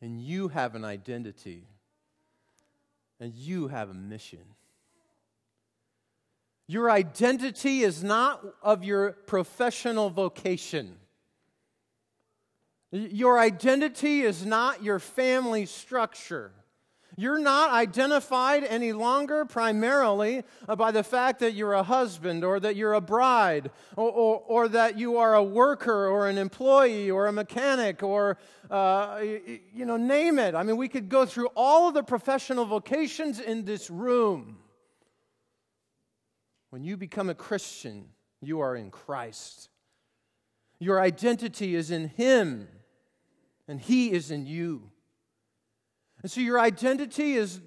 and 0.00 0.18
you 0.18 0.48
have 0.48 0.74
an 0.74 0.86
identity, 0.86 1.68
and 3.20 3.34
you 3.34 3.68
have 3.68 3.90
a 3.90 3.94
mission. 3.94 4.56
Your 6.66 6.90
identity 6.90 7.82
is 7.82 8.02
not 8.02 8.42
of 8.62 8.82
your 8.84 9.12
professional 9.12 10.08
vocation. 10.08 10.96
Your 12.90 13.38
identity 13.38 14.22
is 14.22 14.46
not 14.46 14.82
your 14.82 14.98
family 14.98 15.66
structure. 15.66 16.52
You're 17.20 17.38
not 17.38 17.70
identified 17.70 18.64
any 18.64 18.94
longer 18.94 19.44
primarily 19.44 20.42
by 20.66 20.90
the 20.90 21.02
fact 21.02 21.40
that 21.40 21.52
you're 21.52 21.74
a 21.74 21.82
husband 21.82 22.44
or 22.44 22.58
that 22.60 22.76
you're 22.76 22.94
a 22.94 23.00
bride 23.02 23.70
or, 23.94 24.10
or, 24.10 24.42
or 24.46 24.68
that 24.68 24.98
you 24.98 25.18
are 25.18 25.34
a 25.34 25.42
worker 25.42 26.08
or 26.08 26.30
an 26.30 26.38
employee 26.38 27.10
or 27.10 27.26
a 27.26 27.32
mechanic 27.32 28.02
or, 28.02 28.38
uh, 28.70 29.20
you 29.20 29.84
know, 29.84 29.98
name 29.98 30.38
it. 30.38 30.54
I 30.54 30.62
mean, 30.62 30.78
we 30.78 30.88
could 30.88 31.10
go 31.10 31.26
through 31.26 31.48
all 31.54 31.88
of 31.88 31.92
the 31.92 32.02
professional 32.02 32.64
vocations 32.64 33.38
in 33.38 33.66
this 33.66 33.90
room. 33.90 34.56
When 36.70 36.84
you 36.84 36.96
become 36.96 37.28
a 37.28 37.34
Christian, 37.34 38.06
you 38.40 38.60
are 38.60 38.74
in 38.74 38.90
Christ. 38.90 39.68
Your 40.78 40.98
identity 40.98 41.74
is 41.74 41.90
in 41.90 42.08
Him, 42.08 42.66
and 43.68 43.78
He 43.78 44.10
is 44.10 44.30
in 44.30 44.46
you. 44.46 44.89
And 46.22 46.30
so 46.30 46.40
your 46.40 46.60
identity 46.60 47.34
is 47.34 47.60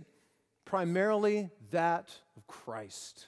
primarily 0.66 1.50
that 1.72 2.10
of 2.38 2.48
Christ. 2.48 3.28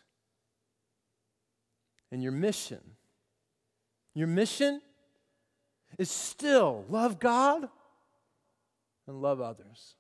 And 2.12 2.22
your 2.22 2.32
mission, 2.32 2.82
your 4.14 4.28
mission 4.28 4.82
is 5.98 6.10
still 6.12 6.86
love 6.90 7.20
God 7.20 7.68
and 9.08 9.22
love 9.22 9.42
others. 9.42 9.96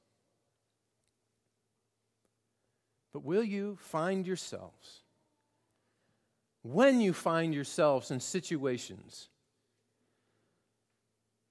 But 3.13 3.23
will 3.23 3.43
you 3.43 3.77
find 3.79 4.27
yourselves, 4.27 5.03
when 6.61 6.99
you 6.99 7.13
find 7.13 7.53
yourselves 7.53 8.11
in 8.11 8.19
situations 8.19 9.29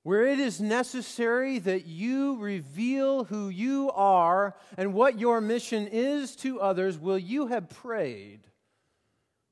where 0.04 0.26
it 0.26 0.38
is 0.38 0.60
necessary 0.60 1.58
that 1.58 1.86
you 1.86 2.36
reveal 2.36 3.24
who 3.24 3.48
you 3.48 3.90
are 3.92 4.54
and 4.76 4.92
what 4.92 5.18
your 5.18 5.40
mission 5.40 5.88
is 5.90 6.36
to 6.36 6.60
others, 6.60 6.98
will 6.98 7.18
you 7.18 7.46
have 7.46 7.70
prayed 7.70 8.40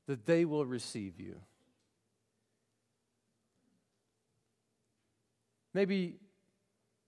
that 0.07 0.27
they 0.27 0.45
will 0.45 0.65
receive 0.65 1.19
you? 1.19 1.35
Maybe, 5.73 6.17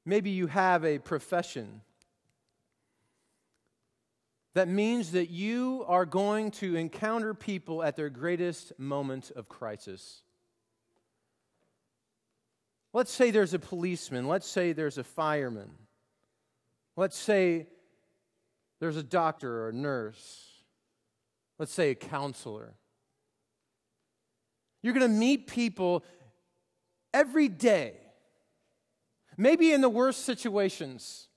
maybe 0.06 0.32
you 0.32 0.48
have 0.48 0.84
a 0.84 0.98
profession 0.98 1.82
that 4.56 4.68
means 4.68 5.12
that 5.12 5.30
you 5.30 5.86
are 5.88 6.06
going 6.06 6.50
to 6.50 6.76
encounter 6.76 7.36
people 7.36 7.84
at 7.84 7.96
their 7.96 8.10
greatest 8.10 8.74
moment 8.80 9.32
of 9.36 9.48
crisis. 9.50 10.24
Let's 12.96 13.12
say 13.12 13.30
there's 13.30 13.54
a 13.54 13.60
policeman. 13.60 14.26
Let's 14.26 14.48
say 14.48 14.72
there's 14.72 14.98
a 14.98 15.04
fireman. 15.04 15.70
Let's 16.96 17.18
say 17.18 17.68
there's 18.80 18.96
a 18.96 19.04
doctor 19.04 19.64
or 19.64 19.70
a 19.70 19.74
nurse. 19.74 20.64
Let's 21.60 21.74
say 21.74 21.92
a 21.92 21.96
counselor. 21.96 22.74
You're 24.82 24.94
going 24.94 25.12
to 25.12 25.14
meet 25.14 25.48
people 25.48 26.06
every 27.14 27.50
day, 27.50 27.96
maybe 29.36 29.74
in 29.74 29.82
the 29.82 29.90
worst 29.90 30.24
situations. 30.24 31.28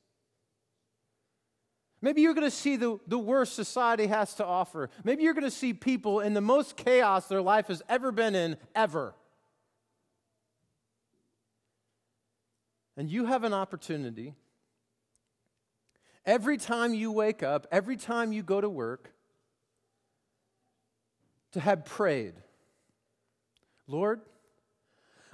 Maybe 2.01 2.21
you're 2.21 2.35
going 2.35 2.47
to 2.47 2.57
see 2.57 2.77
the, 2.77 3.01
the 3.09 3.18
worst 3.18 3.57
society 3.57 4.07
has 4.07 4.35
to 4.35 4.44
offer. 4.47 4.90
Maybe 5.03 5.25
you're 5.25 5.35
going 5.35 5.42
to 5.42 5.51
see 5.51 5.73
people 5.73 6.21
in 6.21 6.35
the 6.35 6.40
most 6.40 6.77
chaos 6.77 7.27
their 7.27 7.42
life 7.42 7.66
has 7.66 7.83
ever 7.88 8.12
been 8.12 8.37
in, 8.37 8.59
ever. 8.77 9.12
And 12.98 13.08
you 13.08 13.26
have 13.26 13.44
an 13.44 13.54
opportunity 13.54 14.34
every 16.26 16.58
time 16.58 16.92
you 16.94 17.12
wake 17.12 17.44
up, 17.44 17.68
every 17.70 17.96
time 17.96 18.32
you 18.32 18.42
go 18.42 18.61
to 18.61 18.68
work, 18.68 19.12
to 21.52 21.61
have 21.61 21.84
prayed 21.84 22.34
Lord, 23.87 24.20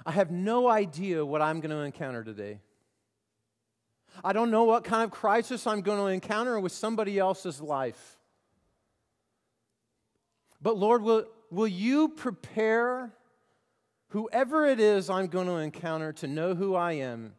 I 0.05 0.11
have 0.11 0.31
no 0.31 0.69
idea 0.69 1.25
what 1.25 1.41
I'm 1.41 1.59
going 1.59 1.71
to 1.71 1.79
encounter 1.79 2.23
today. 2.23 2.61
I 4.23 4.31
don't 4.31 4.49
know 4.49 4.63
what 4.63 4.85
kind 4.85 5.03
of 5.03 5.11
crisis 5.11 5.67
I'm 5.67 5.81
going 5.81 5.99
to 5.99 6.05
encounter 6.05 6.57
with 6.57 6.71
somebody 6.71 7.19
else's 7.19 7.59
life. 7.59 8.17
But 10.61 10.77
Lord, 10.77 11.01
will, 11.01 11.25
will 11.51 11.67
you 11.67 12.07
prepare 12.09 13.11
whoever 14.09 14.65
it 14.67 14.79
is 14.79 15.09
I'm 15.09 15.27
going 15.27 15.47
to 15.47 15.55
encounter 15.55 16.13
to 16.13 16.27
know 16.27 16.55
who 16.55 16.75
I 16.75 16.93
am 16.93 17.33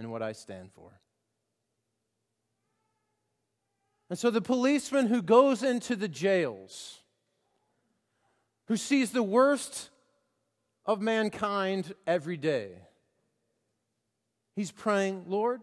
and 0.00 0.10
what 0.10 0.22
I 0.22 0.32
stand 0.32 0.72
for. 0.72 0.98
And 4.08 4.18
so 4.18 4.30
the 4.30 4.40
policeman 4.40 5.06
who 5.06 5.20
goes 5.20 5.62
into 5.62 5.94
the 5.94 6.08
jails, 6.08 7.00
who 8.66 8.78
sees 8.78 9.12
the 9.12 9.22
worst 9.22 9.90
of 10.86 11.02
mankind 11.02 11.94
every 12.06 12.38
day, 12.38 12.70
he's 14.56 14.72
praying, 14.72 15.24
Lord, 15.28 15.60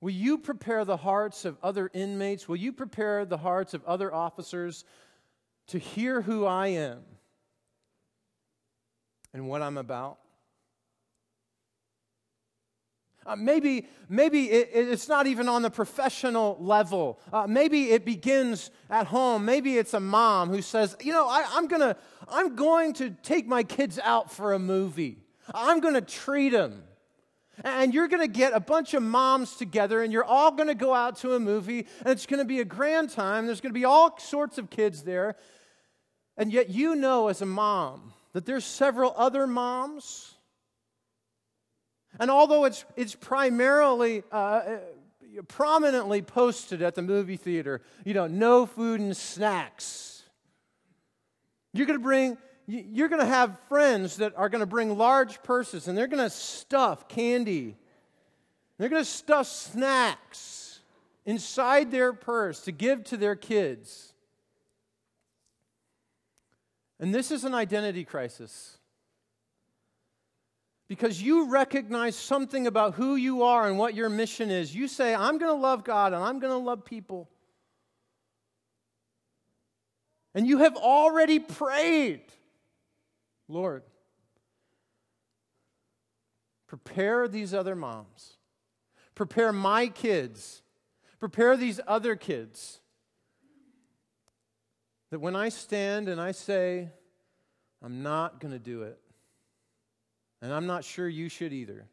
will 0.00 0.10
you 0.10 0.36
prepare 0.36 0.84
the 0.84 0.96
hearts 0.96 1.44
of 1.44 1.58
other 1.62 1.88
inmates? 1.94 2.48
Will 2.48 2.56
you 2.56 2.72
prepare 2.72 3.24
the 3.24 3.38
hearts 3.38 3.72
of 3.72 3.84
other 3.84 4.12
officers 4.12 4.84
to 5.68 5.78
hear 5.78 6.22
who 6.22 6.44
I 6.44 6.66
am 6.68 7.02
and 9.32 9.48
what 9.48 9.62
I'm 9.62 9.78
about? 9.78 10.18
Uh, 13.26 13.36
maybe 13.36 13.86
maybe 14.08 14.50
it, 14.50 14.70
it's 14.72 15.08
not 15.08 15.26
even 15.26 15.48
on 15.48 15.62
the 15.62 15.70
professional 15.70 16.56
level. 16.58 17.20
Uh, 17.32 17.46
maybe 17.46 17.90
it 17.90 18.04
begins 18.04 18.70
at 18.88 19.06
home. 19.06 19.44
Maybe 19.44 19.76
it's 19.76 19.92
a 19.92 20.00
mom 20.00 20.48
who 20.48 20.62
says, 20.62 20.96
"You 21.02 21.12
know, 21.12 21.28
I, 21.28 21.46
I'm 21.52 21.68
gonna 21.68 21.96
I'm 22.28 22.56
going 22.56 22.94
to 22.94 23.10
take 23.10 23.46
my 23.46 23.62
kids 23.62 23.98
out 24.02 24.32
for 24.32 24.54
a 24.54 24.58
movie. 24.58 25.18
I'm 25.54 25.80
going 25.80 25.94
to 25.94 26.00
treat 26.00 26.50
them." 26.50 26.84
And 27.62 27.92
you're 27.92 28.08
going 28.08 28.22
to 28.22 28.38
get 28.38 28.54
a 28.54 28.60
bunch 28.60 28.94
of 28.94 29.02
moms 29.02 29.56
together, 29.56 30.02
and 30.02 30.10
you're 30.10 30.24
all 30.24 30.52
going 30.52 30.68
to 30.68 30.74
go 30.74 30.94
out 30.94 31.16
to 31.16 31.34
a 31.34 31.40
movie, 31.40 31.86
and 32.00 32.08
it's 32.08 32.24
going 32.24 32.38
to 32.38 32.46
be 32.46 32.60
a 32.60 32.64
grand 32.64 33.10
time. 33.10 33.44
There's 33.44 33.60
going 33.60 33.74
to 33.74 33.78
be 33.78 33.84
all 33.84 34.18
sorts 34.18 34.56
of 34.56 34.70
kids 34.70 35.02
there. 35.02 35.36
And 36.38 36.50
yet, 36.50 36.70
you 36.70 36.94
know, 36.94 37.28
as 37.28 37.42
a 37.42 37.46
mom, 37.46 38.14
that 38.32 38.46
there's 38.46 38.64
several 38.64 39.12
other 39.14 39.46
moms 39.46 40.36
and 42.20 42.30
although 42.30 42.66
it's, 42.66 42.84
it's 42.96 43.14
primarily, 43.14 44.22
uh, 44.30 44.76
prominently 45.48 46.20
posted 46.20 46.82
at 46.82 46.94
the 46.94 47.00
movie 47.00 47.38
theater, 47.38 47.80
you 48.04 48.12
know, 48.12 48.26
no 48.26 48.66
food 48.66 49.00
and 49.00 49.16
snacks, 49.16 50.24
you're 51.72 51.86
going 51.86 51.98
to 51.98 52.02
bring, 52.02 52.36
you're 52.66 53.08
going 53.08 53.22
to 53.22 53.26
have 53.26 53.58
friends 53.70 54.18
that 54.18 54.34
are 54.36 54.50
going 54.50 54.60
to 54.60 54.66
bring 54.66 54.98
large 54.98 55.42
purses 55.42 55.88
and 55.88 55.96
they're 55.96 56.06
going 56.06 56.22
to 56.22 56.28
stuff 56.28 57.08
candy. 57.08 57.74
They're 58.76 58.90
going 58.90 59.02
to 59.02 59.10
stuff 59.10 59.46
snacks 59.46 60.80
inside 61.24 61.90
their 61.90 62.12
purse 62.12 62.60
to 62.60 62.72
give 62.72 63.04
to 63.04 63.16
their 63.16 63.34
kids. 63.34 64.12
And 66.98 67.14
this 67.14 67.30
is 67.30 67.44
an 67.44 67.54
identity 67.54 68.04
crisis 68.04 68.76
because 70.90 71.22
you 71.22 71.48
recognize 71.48 72.16
something 72.16 72.66
about 72.66 72.94
who 72.94 73.14
you 73.14 73.44
are 73.44 73.68
and 73.68 73.78
what 73.78 73.94
your 73.94 74.08
mission 74.08 74.50
is. 74.50 74.74
You 74.74 74.88
say, 74.88 75.14
I'm 75.14 75.38
going 75.38 75.54
to 75.56 75.62
love 75.62 75.84
God 75.84 76.12
and 76.12 76.20
I'm 76.20 76.40
going 76.40 76.52
to 76.52 76.58
love 76.58 76.84
people. 76.84 77.30
And 80.34 80.48
you 80.48 80.58
have 80.58 80.74
already 80.74 81.38
prayed, 81.38 82.22
Lord, 83.46 83.84
prepare 86.66 87.28
these 87.28 87.54
other 87.54 87.76
moms, 87.76 88.38
prepare 89.14 89.52
my 89.52 89.86
kids, 89.86 90.62
prepare 91.20 91.56
these 91.56 91.78
other 91.86 92.16
kids. 92.16 92.80
That 95.12 95.20
when 95.20 95.36
I 95.36 95.50
stand 95.50 96.08
and 96.08 96.20
I 96.20 96.32
say, 96.32 96.88
I'm 97.80 98.02
not 98.02 98.40
going 98.40 98.52
to 98.52 98.58
do 98.58 98.82
it, 98.82 98.98
and 100.42 100.52
I'm 100.52 100.66
not 100.66 100.84
sure 100.84 101.08
you 101.08 101.28
should 101.28 101.52
either, 101.52 101.86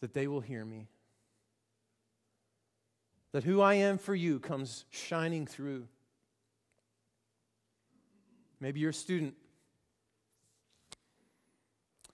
that 0.00 0.14
they 0.14 0.26
will 0.26 0.40
hear 0.40 0.64
me. 0.64 0.88
that 3.32 3.44
who 3.44 3.60
I 3.60 3.74
am 3.74 3.98
for 3.98 4.14
you 4.14 4.40
comes 4.40 4.84
shining 4.90 5.46
through. 5.46 5.86
Maybe 8.60 8.80
you're 8.80 8.90
a 8.90 8.94
student. 8.94 9.34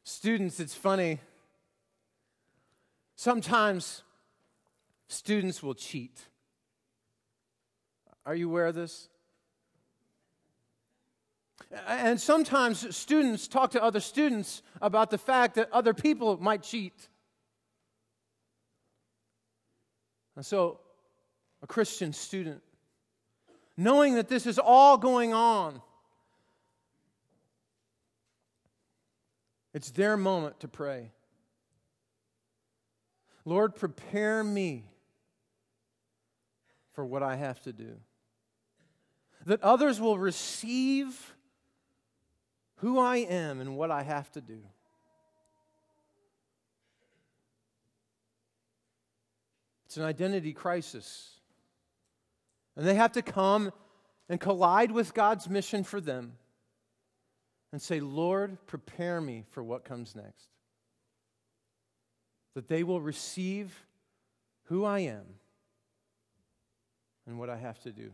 Students, 0.02 0.61
it's 0.61 0.74
funny. 0.74 1.20
Sometimes 3.16 4.02
students 5.09 5.62
will 5.62 5.74
cheat. 5.74 6.20
Are 8.26 8.35
you 8.35 8.48
aware 8.50 8.66
of 8.66 8.74
this? 8.74 9.09
And 11.87 12.21
sometimes 12.21 12.95
students 12.97 13.49
talk 13.49 13.73
to 13.73 13.83
other 13.83 14.01
students 14.01 14.63
about 14.81 15.11
the 15.11 15.19
fact 15.19 15.57
that 15.57 15.71
other 15.73 15.95
people 15.95 16.37
might 16.37 16.63
cheat. 16.63 17.09
And 20.37 20.45
so, 20.45 20.81
a 21.63 21.67
Christian 21.67 22.13
student, 22.13 22.63
knowing 23.77 24.15
that 24.15 24.29
this 24.29 24.47
is 24.47 24.59
all 24.59 24.99
going 24.99 25.33
on, 25.33 25.81
it's 29.73 29.91
their 29.91 30.17
moment 30.17 30.61
to 30.61 30.69
pray. 30.69 31.11
Lord, 33.45 33.75
prepare 33.75 34.43
me 34.43 34.85
for 36.93 37.05
what 37.05 37.23
I 37.23 37.37
have 37.37 37.61
to 37.63 37.73
do. 37.73 37.97
That 39.47 39.63
others 39.63 40.01
will 40.01 40.19
receive 40.19 41.35
who 42.77 42.99
I 42.99 43.19
am 43.19 43.61
and 43.61 43.77
what 43.77 43.91
I 43.91 44.03
have 44.03 44.31
to 44.33 44.41
do. 44.41 44.59
It's 49.87 49.97
an 49.97 50.05
identity 50.05 50.53
crisis. 50.53 51.31
And 52.77 52.87
they 52.87 52.97
have 52.97 53.13
to 53.13 53.23
come 53.23 53.73
and 54.29 54.41
collide 54.41 54.91
with 54.91 55.15
God's 55.15 55.49
mission 55.49 55.85
for 55.85 56.01
them 56.01 56.33
and 57.71 57.81
say, 57.81 58.01
Lord, 58.01 58.59
prepare 58.67 59.21
me 59.21 59.45
for 59.51 59.63
what 59.63 59.85
comes 59.85 60.17
next. 60.17 60.49
That 62.55 62.69
they 62.69 62.83
will 62.83 63.01
receive 63.01 63.73
who 64.65 64.85
I 64.85 65.01
am 65.01 65.25
and 67.27 67.39
what 67.39 67.51
I 67.51 67.57
have 67.57 67.81
to 67.83 67.93
do. 67.93 68.11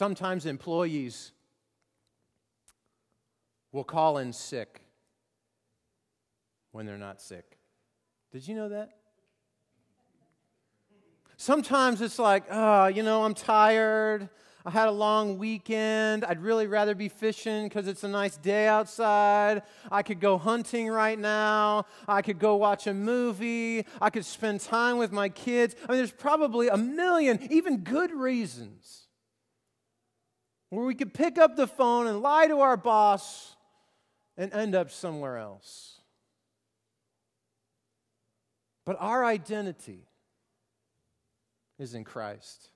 Sometimes 0.00 0.46
employees 0.46 1.32
will 3.70 3.84
call 3.84 4.16
in 4.16 4.32
sick 4.32 4.80
when 6.72 6.86
they're 6.86 6.96
not 6.96 7.20
sick. 7.20 7.58
Did 8.32 8.48
you 8.48 8.54
know 8.54 8.70
that? 8.70 8.92
Sometimes 11.36 12.00
it's 12.00 12.18
like, 12.18 12.44
oh, 12.50 12.86
you 12.86 13.02
know, 13.02 13.24
I'm 13.24 13.34
tired. 13.34 14.30
I 14.64 14.70
had 14.70 14.88
a 14.88 14.90
long 14.90 15.36
weekend. 15.36 16.24
I'd 16.24 16.40
really 16.40 16.66
rather 16.66 16.94
be 16.94 17.10
fishing 17.10 17.64
because 17.64 17.86
it's 17.86 18.02
a 18.02 18.08
nice 18.08 18.38
day 18.38 18.68
outside. 18.68 19.60
I 19.92 20.02
could 20.02 20.18
go 20.18 20.38
hunting 20.38 20.88
right 20.88 21.18
now. 21.18 21.84
I 22.08 22.22
could 22.22 22.38
go 22.38 22.56
watch 22.56 22.86
a 22.86 22.94
movie. 22.94 23.84
I 24.00 24.08
could 24.08 24.24
spend 24.24 24.60
time 24.62 24.96
with 24.96 25.12
my 25.12 25.28
kids. 25.28 25.76
I 25.86 25.92
mean, 25.92 25.98
there's 25.98 26.10
probably 26.10 26.68
a 26.68 26.78
million, 26.78 27.46
even 27.50 27.80
good 27.84 28.12
reasons, 28.12 29.08
where 30.70 30.84
we 30.84 30.94
could 30.94 31.12
pick 31.12 31.36
up 31.36 31.56
the 31.56 31.66
phone 31.66 32.06
and 32.06 32.22
lie 32.22 32.46
to 32.46 32.60
our 32.60 32.76
boss 32.76 33.56
and 34.36 34.52
end 34.52 34.74
up 34.74 34.90
somewhere 34.90 35.36
else. 35.36 36.00
But 38.86 38.96
our 38.98 39.24
identity 39.24 40.06
is 41.78 41.94
in 41.94 42.04
Christ. 42.04 42.70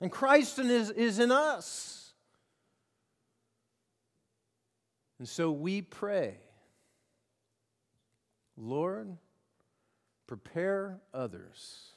And 0.00 0.10
Christ 0.10 0.58
is, 0.58 0.90
is 0.90 1.18
in 1.18 1.32
us. 1.32 2.12
And 5.18 5.28
so 5.28 5.50
we 5.50 5.80
pray, 5.80 6.36
Lord, 8.56 9.16
prepare 10.26 11.00
others 11.14 11.90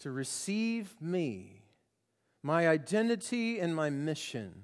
to 0.00 0.10
receive 0.10 0.94
me, 1.00 1.62
my 2.46 2.68
identity, 2.68 3.58
and 3.58 3.74
my 3.74 3.90
mission 3.90 4.62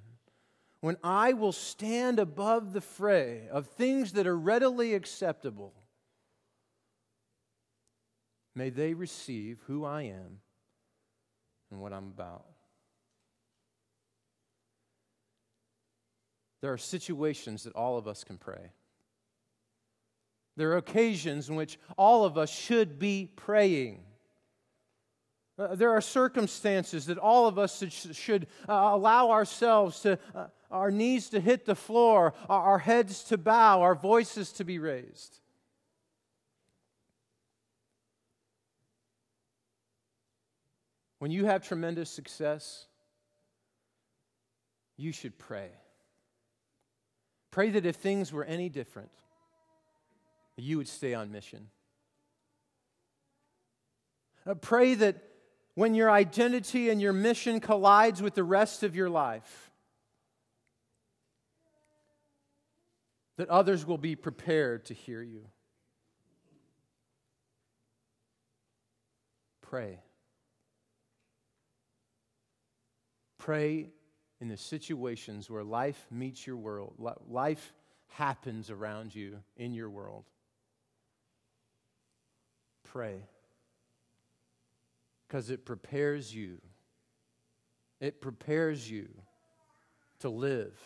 when 0.80 0.96
I 1.02 1.32
will 1.32 1.52
stand 1.52 2.18
above 2.18 2.72
the 2.72 2.80
fray 2.80 3.48
of 3.50 3.66
things 3.68 4.12
that 4.12 4.26
are 4.26 4.36
readily 4.36 4.94
acceptable 4.94 5.74
May 8.54 8.70
they 8.70 8.94
receive 8.94 9.60
who 9.66 9.84
I 9.84 10.02
am 10.02 10.40
and 11.70 11.80
what 11.80 11.92
I'm 11.92 12.08
about. 12.08 12.44
There 16.60 16.72
are 16.72 16.78
situations 16.78 17.64
that 17.64 17.74
all 17.74 17.96
of 17.96 18.06
us 18.06 18.24
can 18.24 18.36
pray. 18.36 18.72
There 20.56 20.72
are 20.72 20.76
occasions 20.76 21.48
in 21.48 21.56
which 21.56 21.78
all 21.96 22.24
of 22.24 22.36
us 22.36 22.50
should 22.50 22.98
be 22.98 23.30
praying. 23.34 24.04
Uh, 25.62 25.74
there 25.76 25.90
are 25.90 26.00
circumstances 26.00 27.06
that 27.06 27.18
all 27.18 27.46
of 27.46 27.58
us 27.58 27.84
should, 28.12 28.46
uh, 28.68 28.72
allow 28.72 29.30
ourselves 29.30 30.00
to, 30.00 30.18
uh, 30.34 30.46
our 30.70 30.90
knees 30.90 31.28
to 31.28 31.40
hit 31.40 31.64
the 31.64 31.74
floor, 31.74 32.34
our, 32.48 32.62
our 32.62 32.78
heads 32.78 33.22
to 33.24 33.38
bow, 33.38 33.80
our 33.80 33.94
voices 33.94 34.52
to 34.52 34.64
be 34.64 34.78
raised. 34.78 35.38
When 41.18 41.30
you 41.30 41.44
have 41.44 41.62
tremendous 41.62 42.10
success, 42.10 42.86
you 44.96 45.12
should 45.12 45.38
pray. 45.38 45.70
Pray 47.52 47.70
that 47.70 47.86
if 47.86 47.96
things 47.96 48.32
were 48.32 48.44
any 48.44 48.68
different, 48.68 49.10
you 50.56 50.78
would 50.78 50.88
stay 50.88 51.14
on 51.14 51.30
mission. 51.30 51.68
Uh, 54.44 54.54
pray 54.54 54.94
that 54.94 55.31
when 55.74 55.94
your 55.94 56.10
identity 56.10 56.90
and 56.90 57.00
your 57.00 57.12
mission 57.12 57.60
collides 57.60 58.20
with 58.20 58.34
the 58.34 58.44
rest 58.44 58.82
of 58.82 58.94
your 58.94 59.08
life, 59.08 59.70
that 63.38 63.48
others 63.48 63.86
will 63.86 63.98
be 63.98 64.14
prepared 64.14 64.84
to 64.86 64.94
hear 64.94 65.22
you. 65.22 65.46
Pray. 69.62 69.98
Pray 73.38 73.90
in 74.40 74.48
the 74.48 74.56
situations 74.56 75.48
where 75.48 75.64
life 75.64 76.06
meets 76.10 76.46
your 76.46 76.56
world, 76.56 76.94
life 77.28 77.72
happens 78.08 78.70
around 78.70 79.14
you 79.14 79.38
in 79.56 79.72
your 79.72 79.88
world. 79.88 80.24
Pray. 82.84 83.24
Because 85.32 85.48
it 85.48 85.64
prepares 85.64 86.34
you. 86.34 86.58
It 88.00 88.20
prepares 88.20 88.90
you 88.90 89.08
to 90.18 90.28
live 90.28 90.78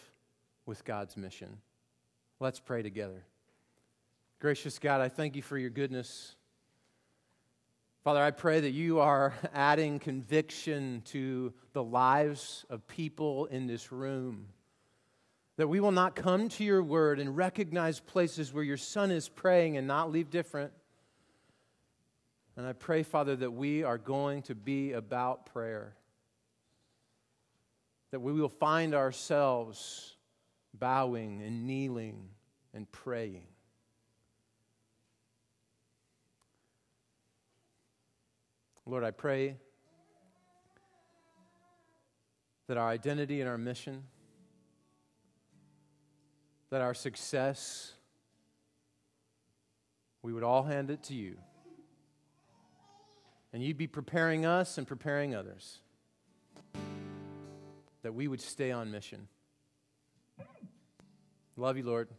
with 0.67 0.85
God's 0.85 1.17
mission. 1.17 1.59
Let's 2.39 2.61
pray 2.61 2.83
together. 2.83 3.25
Gracious 4.39 4.79
God, 4.79 5.01
I 5.01 5.09
thank 5.09 5.35
you 5.35 5.43
for 5.43 5.59
your 5.59 5.71
goodness. 5.71 6.37
Father, 8.05 8.23
I 8.23 8.31
pray 8.31 8.61
that 8.61 8.71
you 8.71 9.01
are 9.01 9.35
adding 9.53 9.99
conviction 9.99 11.03
to 11.07 11.53
the 11.73 11.83
lives 11.83 12.65
of 12.71 12.87
people 12.87 13.47
in 13.47 13.67
this 13.67 13.91
room. 13.91 14.47
That 15.57 15.67
we 15.67 15.81
will 15.81 15.91
not 15.91 16.15
come 16.15 16.49
to 16.51 16.63
your 16.63 16.85
word 16.85 17.19
and 17.19 17.37
recognize 17.37 17.99
places 17.99 18.53
where 18.53 18.63
your 18.63 18.77
son 18.77 19.11
is 19.11 19.29
praying 19.29 19.77
and 19.77 19.89
not 19.89 20.13
leave 20.13 20.31
different. 20.31 20.73
And 22.57 22.67
I 22.67 22.73
pray, 22.73 23.03
Father, 23.03 23.37
that 23.37 23.51
we 23.53 23.83
are 23.85 23.99
going 23.99 24.43
to 24.43 24.55
be 24.55 24.93
about 24.93 25.47
prayer. 25.47 25.95
That 28.13 28.21
we 28.21 28.33
will 28.33 28.49
find 28.49 28.95
ourselves 28.95 30.17
bowing 30.73 31.43
and 31.43 31.67
kneeling 31.67 32.31
and 32.73 32.91
praying. 32.91 33.47
Lord, 38.87 39.03
I 39.03 39.11
pray 39.11 39.57
that 42.69 42.77
our 42.77 42.89
identity 42.89 43.41
and 43.41 43.51
our 43.51 43.59
mission, 43.59 44.05
that 46.71 46.81
our 46.81 46.95
success, 46.95 47.93
we 50.23 50.33
would 50.33 50.45
all 50.45 50.63
hand 50.63 50.91
it 50.91 51.03
to 51.05 51.15
you. 51.15 51.37
And 53.57 53.65
you'd 53.65 53.79
be 53.79 53.87
preparing 53.87 54.45
us 54.45 54.77
and 54.77 54.87
preparing 54.87 55.35
others. 55.35 55.79
That 58.03 58.13
we 58.13 58.29
would 58.29 58.43
stay 58.43 58.71
on 58.71 58.91
mission. 58.91 59.29
Love 61.57 61.79
you, 61.79 61.83
Lord. 61.85 62.11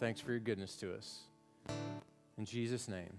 Thanks 0.00 0.18
for 0.18 0.30
your 0.30 0.40
goodness 0.40 0.74
to 0.76 0.94
us. 0.94 1.18
In 2.38 2.46
Jesus' 2.46 2.88
name. 2.88 3.12